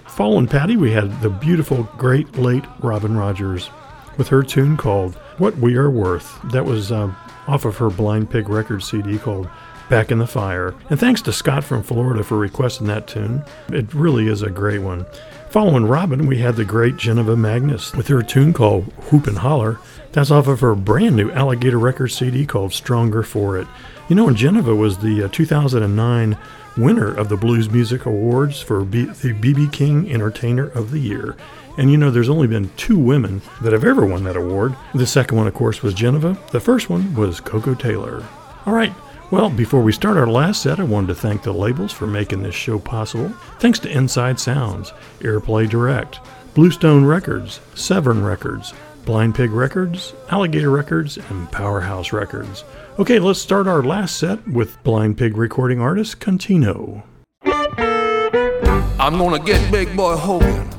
Following 0.07 0.47
Patty, 0.47 0.77
we 0.77 0.91
had 0.91 1.21
the 1.21 1.29
beautiful, 1.29 1.83
great 1.99 2.37
late 2.37 2.65
Robin 2.79 3.15
Rogers 3.15 3.69
with 4.17 4.29
her 4.29 4.41
tune 4.41 4.77
called 4.77 5.13
What 5.37 5.55
We 5.59 5.75
Are 5.75 5.91
Worth. 5.91 6.39
That 6.45 6.65
was 6.65 6.91
uh, 6.91 7.13
off 7.47 7.65
of 7.65 7.77
her 7.77 7.91
Blind 7.91 8.31
Pig 8.31 8.49
Records 8.49 8.89
CD 8.89 9.19
called 9.19 9.47
Back 9.89 10.11
in 10.11 10.17
the 10.19 10.27
Fire. 10.27 10.73
And 10.89 10.99
thanks 10.99 11.21
to 11.23 11.33
Scott 11.33 11.63
from 11.63 11.83
Florida 11.83 12.23
for 12.23 12.37
requesting 12.37 12.87
that 12.87 13.07
tune. 13.07 13.43
It 13.69 13.93
really 13.93 14.27
is 14.27 14.41
a 14.41 14.49
great 14.49 14.79
one. 14.81 15.05
Following 15.49 15.85
Robin, 15.85 16.27
we 16.27 16.39
had 16.39 16.55
the 16.55 16.65
great 16.65 16.95
Janiva 16.95 17.37
Magness 17.37 17.95
with 17.95 18.07
her 18.07 18.21
tune 18.21 18.51
called 18.51 18.85
Whoop 19.11 19.27
and 19.27 19.37
Holler. 19.37 19.79
That's 20.11 20.31
off 20.31 20.47
of 20.47 20.59
her 20.61 20.75
brand 20.75 21.15
new 21.15 21.31
Alligator 21.31 21.79
Records 21.79 22.15
CD 22.15 22.45
called 22.45 22.73
Stronger 22.73 23.23
for 23.23 23.57
It. 23.57 23.67
You 24.09 24.15
know, 24.15 24.27
Janiva 24.27 24.77
was 24.77 24.97
the 24.97 25.23
uh, 25.23 25.27
2009 25.29 26.37
winner 26.77 27.15
of 27.15 27.29
the 27.29 27.37
Blues 27.37 27.69
Music 27.69 28.05
Awards 28.05 28.61
for 28.61 28.83
B- 28.83 29.05
the 29.05 29.33
BB 29.33 29.71
King 29.71 30.11
Entertainer 30.11 30.67
of 30.69 30.91
the 30.91 30.99
Year. 30.99 31.37
And 31.77 31.91
you 31.91 31.97
know, 31.97 32.11
there's 32.11 32.29
only 32.29 32.47
been 32.47 32.69
two 32.77 32.97
women 32.97 33.41
that 33.61 33.73
have 33.73 33.83
ever 33.83 34.05
won 34.05 34.23
that 34.23 34.35
award. 34.37 34.75
The 34.93 35.07
second 35.07 35.37
one, 35.37 35.47
of 35.47 35.53
course, 35.53 35.81
was 35.81 35.93
Janiva. 35.93 36.49
The 36.51 36.59
first 36.59 36.89
one 36.89 37.13
was 37.15 37.39
Koko 37.39 37.75
Taylor. 37.75 38.23
All 38.65 38.73
right. 38.73 38.93
Well, 39.31 39.49
before 39.49 39.81
we 39.81 39.91
start 39.91 40.17
our 40.17 40.27
last 40.27 40.61
set, 40.61 40.79
I 40.79 40.83
wanted 40.83 41.07
to 41.07 41.15
thank 41.15 41.41
the 41.41 41.51
labels 41.51 41.91
for 41.91 42.05
making 42.05 42.43
this 42.43 42.53
show 42.53 42.77
possible. 42.77 43.29
Thanks 43.59 43.79
to 43.79 43.89
Inside 43.89 44.39
Sounds, 44.39 44.93
Airplay 45.19 45.67
Direct, 45.67 46.19
Bluestone 46.53 47.05
Records, 47.05 47.59
Severn 47.73 48.23
Records, 48.23 48.75
Blind 49.03 49.33
Pig 49.33 49.49
Records, 49.49 50.13
Alligator 50.29 50.69
Records, 50.69 51.17
and 51.17 51.51
Powerhouse 51.51 52.13
Records. 52.13 52.63
Okay, 52.99 53.17
let's 53.17 53.41
start 53.41 53.67
our 53.67 53.81
last 53.81 54.19
set 54.19 54.47
with 54.47 54.81
Blind 54.83 55.17
Pig 55.17 55.37
recording 55.37 55.81
artist 55.81 56.19
Contino. 56.19 57.01
I'm 57.43 59.17
gonna 59.17 59.39
get 59.39 59.71
Big 59.71 59.97
Boy 59.97 60.15
Hogan. 60.15 60.69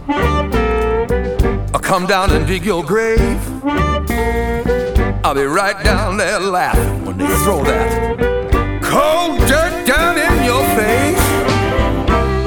I'll 1.75 1.81
come 1.81 2.07
down 2.07 2.31
and 2.31 2.47
dig 2.47 2.65
your 2.65 2.85
grave. 2.85 3.21
I'll 5.25 5.35
be 5.35 5.43
right 5.43 5.83
down 5.83 6.17
there 6.17 6.39
laughing 6.39 7.05
when 7.05 7.19
they 7.19 7.27
throw 7.39 7.65
that 7.65 8.36
cold 8.89 9.39
dirt 9.49 9.87
down 9.87 10.17
in 10.17 10.45
your 10.45 10.65
face. 10.79 11.27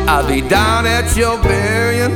I'll 0.07 0.27
be 0.27 0.41
down 0.41 0.85
at 0.87 1.15
your 1.15 1.37
burying, 1.41 2.15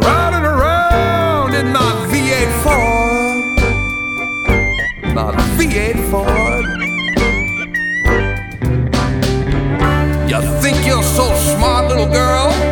riding 0.00 0.44
around 0.44 1.54
in 1.54 1.72
my 1.72 1.92
V8 2.10 2.52
Ford. 2.62 3.42
My 5.14 5.32
V8 5.56 5.98
Ford. 6.10 6.66
You 10.30 10.40
think 10.62 10.86
you're 10.86 11.02
so 11.02 11.34
smart, 11.34 11.88
little 11.88 12.06
girl? 12.06 12.71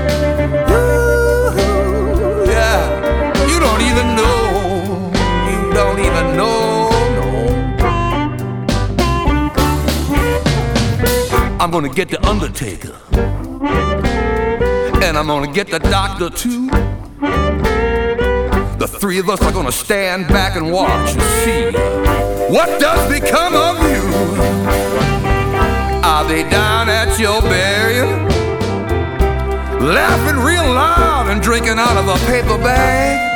I'm 11.60 11.70
gonna 11.70 11.90
get 11.90 12.08
the 12.08 12.26
undertaker, 12.26 12.96
and 15.04 15.18
I'm 15.18 15.26
gonna 15.26 15.52
get 15.52 15.70
the 15.70 15.78
doctor 15.78 16.30
too. 16.30 16.70
The 18.78 18.88
three 18.88 19.18
of 19.18 19.28
us 19.28 19.42
are 19.42 19.52
gonna 19.52 19.70
stand 19.70 20.26
back 20.28 20.56
and 20.56 20.72
watch 20.72 21.12
and 21.12 21.22
see 21.44 21.78
what 22.50 22.80
does 22.80 23.12
become 23.12 23.54
of 23.54 23.76
you. 23.90 24.00
I'll 26.02 26.26
be 26.26 26.48
down 26.48 26.88
at 26.88 27.18
your 27.20 27.42
burial, 27.42 28.08
laughing 29.86 30.42
real 30.42 30.64
loud 30.64 31.28
and 31.28 31.42
drinking 31.42 31.78
out 31.78 31.98
of 31.98 32.08
a 32.08 32.16
paper 32.26 32.56
bag. 32.56 33.29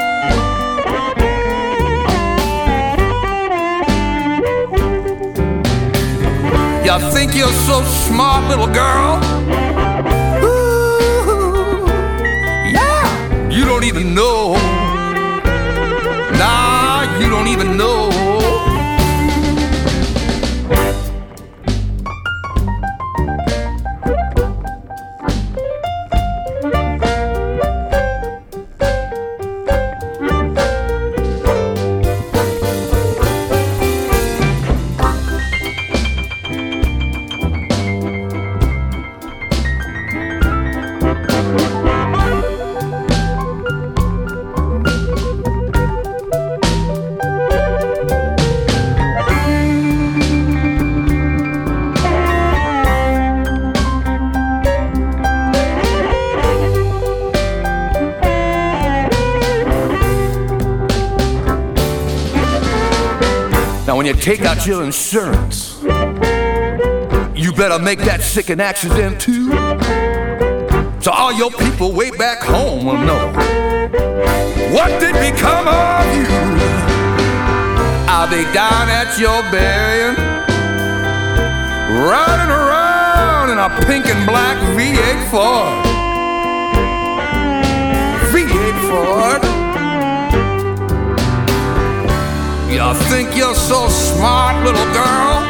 You 6.84 7.00
think 7.10 7.34
you're 7.34 7.48
so 7.66 7.82
smart, 7.82 8.46
little 8.48 8.66
girl? 8.66 9.16
Ooh, 10.44 11.86
yeah, 12.70 13.48
you 13.50 13.64
don't 13.64 13.84
even 13.84 14.14
know. 14.14 14.52
Nah, 16.38 17.18
you 17.18 17.30
don't 17.30 17.48
even 17.48 17.78
know. 17.78 18.13
When 64.04 64.14
you 64.14 64.20
take 64.20 64.42
out 64.42 64.66
your 64.66 64.84
insurance, 64.84 65.80
you 67.34 67.52
better 67.54 67.78
make 67.78 67.98
that 68.00 68.20
sick 68.20 68.50
an 68.50 68.60
accident 68.60 69.18
too. 69.18 69.48
So 71.00 71.10
all 71.10 71.32
your 71.32 71.50
people 71.52 71.90
way 71.92 72.10
back 72.10 72.42
home 72.42 72.84
will 72.84 72.98
know 72.98 73.32
what 74.76 75.00
did 75.00 75.14
become 75.14 75.68
of 75.68 76.04
you. 76.16 76.28
I'll 78.12 78.28
be 78.28 78.44
down 78.52 78.90
at 78.92 79.18
your 79.18 79.40
burying, 79.50 80.16
riding 82.04 82.52
around 82.52 83.52
in 83.52 83.58
a 83.58 83.70
pink 83.86 84.04
and 84.04 84.26
black 84.26 84.58
V8 84.76 85.30
Ford? 85.30 85.86
V8 88.34 88.90
Ford. 88.90 89.43
You 92.84 92.92
think 93.08 93.34
you're 93.34 93.54
so 93.54 93.88
smart, 93.88 94.62
little 94.64 94.84
girl? 94.92 95.40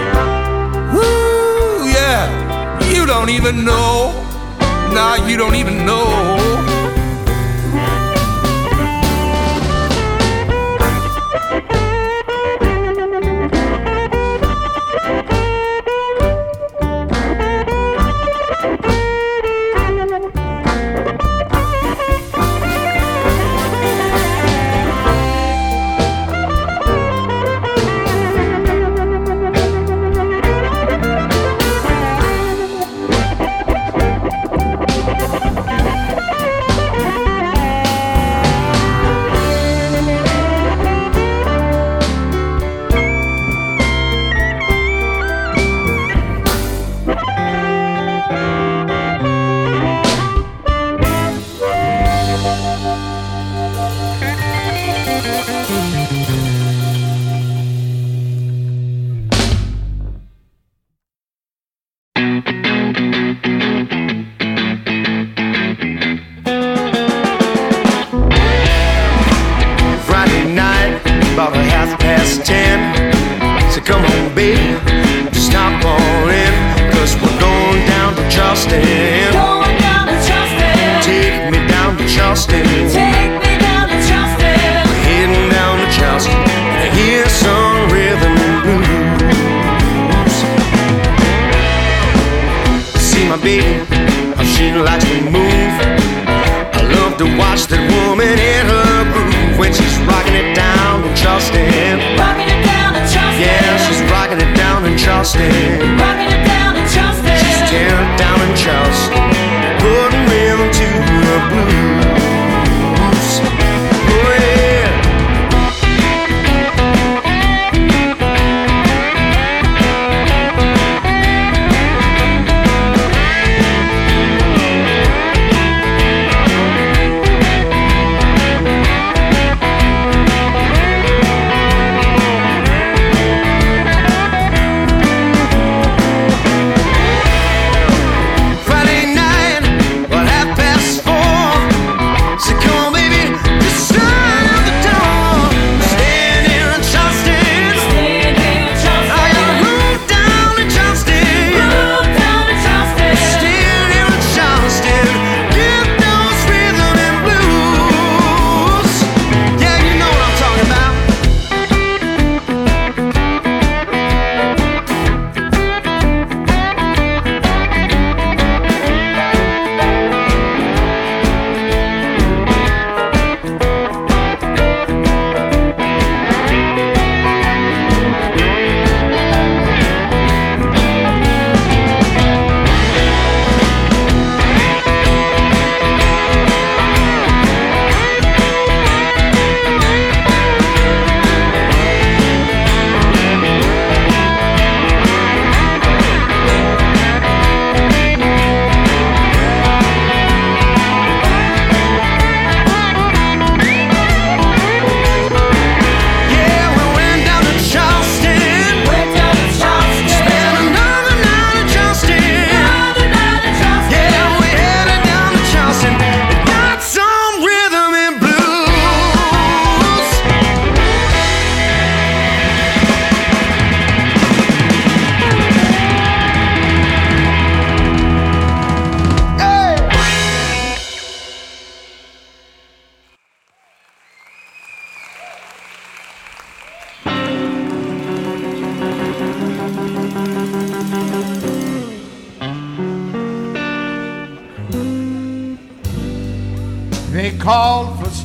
Woo, 0.95 1.85
yeah. 1.85 2.31
You 2.93 3.07
don't 3.07 3.29
even 3.29 3.65
know. 3.65 4.13
Nah, 4.95 5.27
you 5.27 5.37
don't 5.37 5.57
even 5.57 5.85
know. 5.85 6.44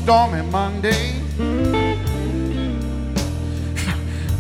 Stormy 0.10 0.42
Monday. 0.42 1.14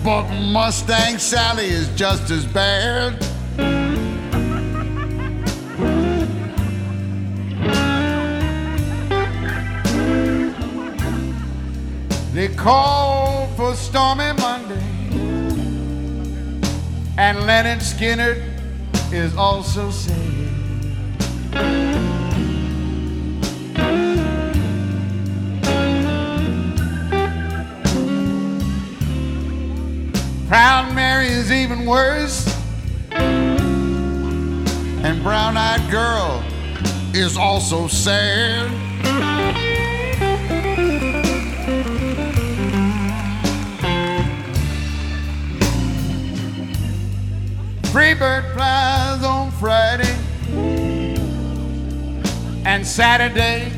but 0.04 0.28
Mustang 0.52 1.20
Sally 1.20 1.68
is 1.68 1.88
just 1.90 2.32
as 2.32 2.44
bad. 2.44 3.20
They 12.34 12.48
called 12.56 13.56
for 13.56 13.76
Stormy 13.76 14.34
Monday. 14.42 14.82
And 17.20 17.38
Lynyrd 17.46 17.84
Skynyrd 17.84 18.42
is 19.14 19.36
also 19.38 19.92
sad. 19.92 20.39
Is 31.50 31.56
even 31.56 31.86
worse. 31.86 32.48
And 35.02 35.24
Brown 35.24 35.58
Eyed 35.58 35.90
Girl 35.90 36.44
is 37.14 37.38
also 37.38 37.88
sad. 37.88 38.70
Freebird 47.84 48.54
flies 48.54 49.24
on 49.24 49.52
Friday. 49.52 50.16
And 52.66 52.86
Saturday, 52.86 53.72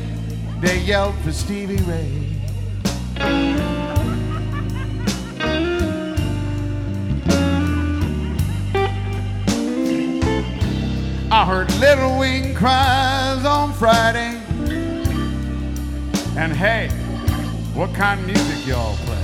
they 0.60 0.80
yelled 0.80 1.16
for 1.20 1.32
Stevie 1.32 1.82
Ray. 1.84 2.21
Heard 11.52 11.70
Little 11.80 12.18
Wing 12.18 12.54
cries 12.54 13.44
on 13.44 13.74
Friday. 13.74 14.40
And 16.34 16.50
hey, 16.50 16.88
what 17.74 17.92
kind 17.92 18.20
of 18.20 18.26
music 18.26 18.66
y'all 18.66 18.96
play? 19.04 19.18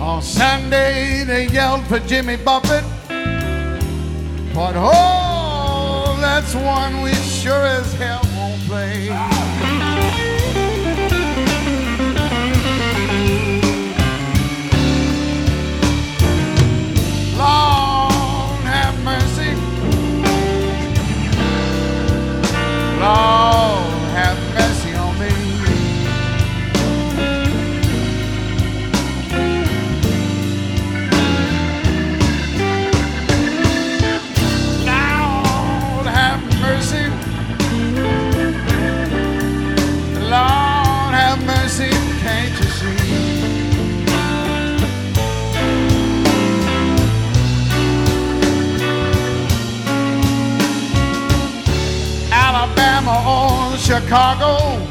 On 0.00 0.20
Sunday 0.20 1.22
they 1.22 1.46
yelled 1.46 1.86
for 1.86 2.00
Jimmy 2.00 2.34
Buffett. 2.34 2.82
But 4.52 4.74
oh, 4.76 6.18
that's 6.20 6.52
one 6.56 7.00
we 7.00 7.14
sure 7.14 7.64
as 7.64 7.92
hell 7.94 8.22
won't 8.36 8.60
play. 8.62 9.53
Lord 23.04 23.43
Chicago. 53.84 54.83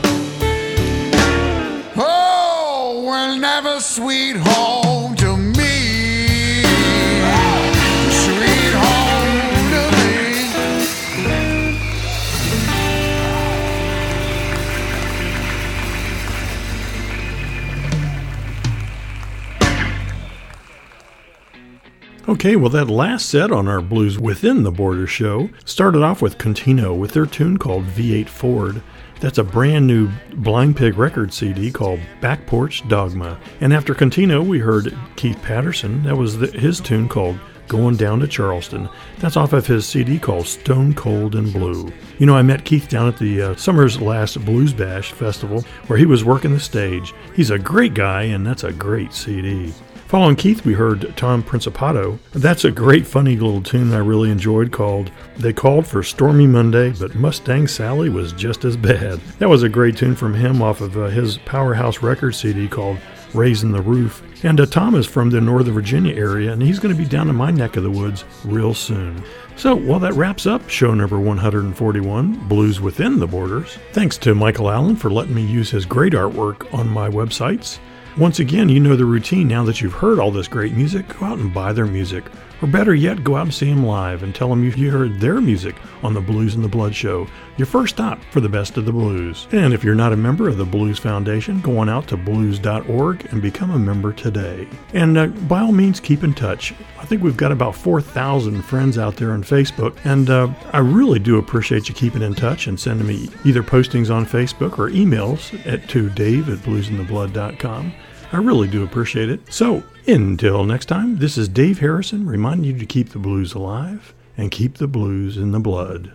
Okay, 22.44 22.58
well, 22.58 22.70
that 22.72 22.90
last 22.90 23.30
set 23.30 23.54
on 23.54 23.70
our 23.70 23.82
Blues 23.82 24.20
Within 24.20 24.64
the 24.64 24.72
Border 24.72 25.08
show 25.08 25.50
started 25.64 26.04
off 26.04 26.22
with 26.22 26.38
Contino 26.38 26.94
with 26.94 27.12
their 27.14 27.26
tune 27.26 27.58
called 27.58 27.86
V8 27.86 28.28
Ford. 28.28 28.84
That's 29.22 29.38
a 29.38 29.46
brand 29.46 29.88
new 29.88 30.12
Blind 30.34 30.76
Pig 30.76 30.98
record 30.98 31.32
CD 31.32 31.72
called 31.72 32.02
Back 32.20 32.46
Porch 32.46 32.86
Dogma. 32.90 33.40
And 33.62 33.72
after 33.72 33.96
Contino, 33.96 34.46
we 34.46 34.60
heard 34.60 34.94
Keith 35.16 35.42
Patterson. 35.42 36.04
That 36.04 36.18
was 36.18 36.38
the, 36.38 36.48
his 36.48 36.82
tune 36.82 37.08
called 37.08 37.40
Going 37.70 37.96
Down 37.96 38.20
to 38.20 38.28
Charleston. 38.28 38.90
That's 39.20 39.38
off 39.38 39.54
of 39.54 39.66
his 39.66 39.86
CD 39.86 40.20
called 40.20 40.46
Stone 40.46 40.96
Cold 40.96 41.36
and 41.36 41.54
Blue. 41.54 41.94
You 42.20 42.26
know, 42.26 42.36
I 42.36 42.42
met 42.42 42.66
Keith 42.66 42.90
down 42.90 43.08
at 43.08 43.18
the 43.18 43.42
uh, 43.42 43.56
summer's 43.56 44.02
last 44.02 44.44
Blues 44.44 44.74
Bash 44.74 45.14
festival 45.14 45.62
where 45.88 45.98
he 45.98 46.06
was 46.06 46.26
working 46.26 46.52
the 46.52 46.60
stage. 46.60 47.14
He's 47.38 47.52
a 47.52 47.58
great 47.58 47.94
guy, 47.94 48.24
and 48.24 48.46
that's 48.46 48.66
a 48.66 48.74
great 48.74 49.14
CD. 49.14 49.74
Following 50.14 50.36
Keith, 50.36 50.64
we 50.64 50.76
heard 50.76 51.12
Tom 51.18 51.42
Principato. 51.42 52.20
That's 52.34 52.66
a 52.66 52.72
great, 52.72 53.08
funny 53.08 53.36
little 53.36 53.64
tune 53.64 53.92
I 53.92 53.98
really 53.98 54.30
enjoyed 54.30 54.72
called 54.72 55.10
They 55.38 55.54
Called 55.54 55.88
for 55.88 56.04
Stormy 56.04 56.46
Monday, 56.46 56.92
but 56.92 57.16
Mustang 57.16 57.68
Sally 57.68 58.10
was 58.10 58.32
just 58.32 58.64
as 58.64 58.78
bad. 58.78 59.20
That 59.40 59.50
was 59.50 59.64
a 59.64 59.70
great 59.70 59.98
tune 59.98 60.16
from 60.16 60.36
him 60.36 60.62
off 60.62 60.82
of 60.82 60.96
uh, 60.96 61.08
his 61.08 61.40
Powerhouse 61.40 62.04
record 62.04 62.34
CD 62.34 62.68
called 62.68 63.00
Raising 63.34 63.72
the 63.72 63.82
Roof. 63.82 64.22
And 64.46 64.60
uh, 64.60 64.68
Tom 64.68 64.94
is 64.94 65.08
from 65.08 65.32
the 65.32 65.42
Northern 65.42 65.74
Virginia 65.74 66.14
area, 66.14 66.54
and 66.54 66.62
he's 66.62 66.78
going 66.78 66.96
to 66.96 67.04
be 67.04 67.10
down 67.10 67.28
in 67.28 67.36
my 67.36 67.50
neck 67.50 67.76
of 67.76 67.82
the 67.82 67.90
woods 67.90 68.24
real 68.46 68.76
soon. 68.76 69.24
So, 69.56 69.74
well, 69.74 69.98
that 69.98 70.14
wraps 70.14 70.46
up 70.46 70.70
show 70.70 70.94
number 70.94 71.20
141, 71.20 72.48
Blues 72.48 72.80
Within 72.80 73.18
the 73.18 73.26
Borders. 73.26 73.80
Thanks 73.94 74.20
to 74.20 74.36
Michael 74.36 74.70
Allen 74.70 74.96
for 74.96 75.10
letting 75.10 75.34
me 75.34 75.44
use 75.44 75.72
his 75.72 75.88
great 75.88 76.14
artwork 76.14 76.72
on 76.72 76.88
my 76.88 77.10
websites. 77.10 77.80
Once 78.16 78.38
again, 78.38 78.70
you 78.70 78.80
know 78.80 78.96
the 78.96 79.04
routine 79.04 79.48
now 79.48 79.64
that 79.64 79.82
you've 79.82 79.94
heard 79.94 80.20
all 80.20 80.30
this 80.30 80.48
great 80.48 80.74
music. 80.74 81.08
Go 81.20 81.26
out 81.26 81.40
and 81.40 81.52
buy 81.52 81.74
their 81.74 81.88
music. 81.88 82.24
Or 82.64 82.68
better 82.68 82.96
yet, 82.96 83.26
go 83.26 83.36
out 83.36 83.42
and 83.42 83.54
see 83.54 83.70
them 83.70 83.86
live 83.86 84.24
and 84.24 84.34
tell 84.34 84.48
them 84.48 84.64
you 84.78 84.90
heard 84.90 85.20
their 85.20 85.42
music 85.42 85.76
on 86.02 86.14
the 86.14 86.22
Blues 86.22 86.56
and 86.56 86.64
the 86.64 86.70
Blood 86.70 86.96
show, 86.96 87.28
your 87.58 87.66
first 87.66 87.96
stop 87.96 88.24
for 88.32 88.40
the 88.40 88.48
best 88.48 88.78
of 88.78 88.86
the 88.86 88.92
blues. 88.94 89.50
And 89.52 89.74
if 89.74 89.84
you're 89.84 89.94
not 89.94 90.14
a 90.14 90.18
member 90.18 90.48
of 90.48 90.56
the 90.56 90.64
Blues 90.64 90.98
Foundation, 90.98 91.60
go 91.60 91.78
on 91.80 91.90
out 91.90 92.08
to 92.08 92.16
blues.org 92.16 93.26
and 93.32 93.42
become 93.42 93.72
a 93.72 93.78
member 93.78 94.14
today. 94.14 94.66
And 94.94 95.18
uh, 95.18 95.28
by 95.28 95.60
all 95.60 95.74
means, 95.74 96.00
keep 96.00 96.24
in 96.24 96.34
touch. 96.34 96.74
I 96.98 97.04
think 97.04 97.22
we've 97.22 97.36
got 97.36 97.52
about 97.52 97.76
4,000 97.76 98.62
friends 98.62 98.98
out 98.98 99.18
there 99.18 99.34
on 99.34 99.44
Facebook, 99.44 99.98
and 100.06 100.30
uh, 100.30 100.48
I 100.72 100.78
really 100.78 101.20
do 101.20 101.40
appreciate 101.40 101.90
you 101.90 101.96
keeping 101.96 102.22
in 102.22 102.34
touch 102.34 102.68
and 102.68 102.80
sending 102.80 103.06
me 103.06 103.28
either 103.44 103.62
postings 103.62 104.10
on 104.10 104.26
Facebook 104.26 104.80
or 104.80 104.90
emails 104.90 105.54
at 105.68 105.90
to 105.90 106.10
dave 106.12 106.48
at. 106.48 107.94
I 108.34 108.38
really 108.38 108.68
do 108.68 108.84
appreciate 108.84 109.30
it. 109.30 109.42
So, 109.54 109.84
until 110.08 110.64
next 110.64 110.88
time, 110.88 111.18
this 111.18 111.38
is 111.38 111.48
Dave 111.48 111.78
Harrison 111.78 112.26
reminding 112.26 112.66
you 112.66 112.80
to 112.80 112.86
keep 112.88 113.10
the 113.10 113.20
blues 113.20 113.54
alive 113.54 114.12
and 114.36 114.50
keep 114.50 114.80
the 114.80 114.88
blues 114.88 115.38
in 115.38 115.52
the 115.52 115.60
blood. 115.60 116.12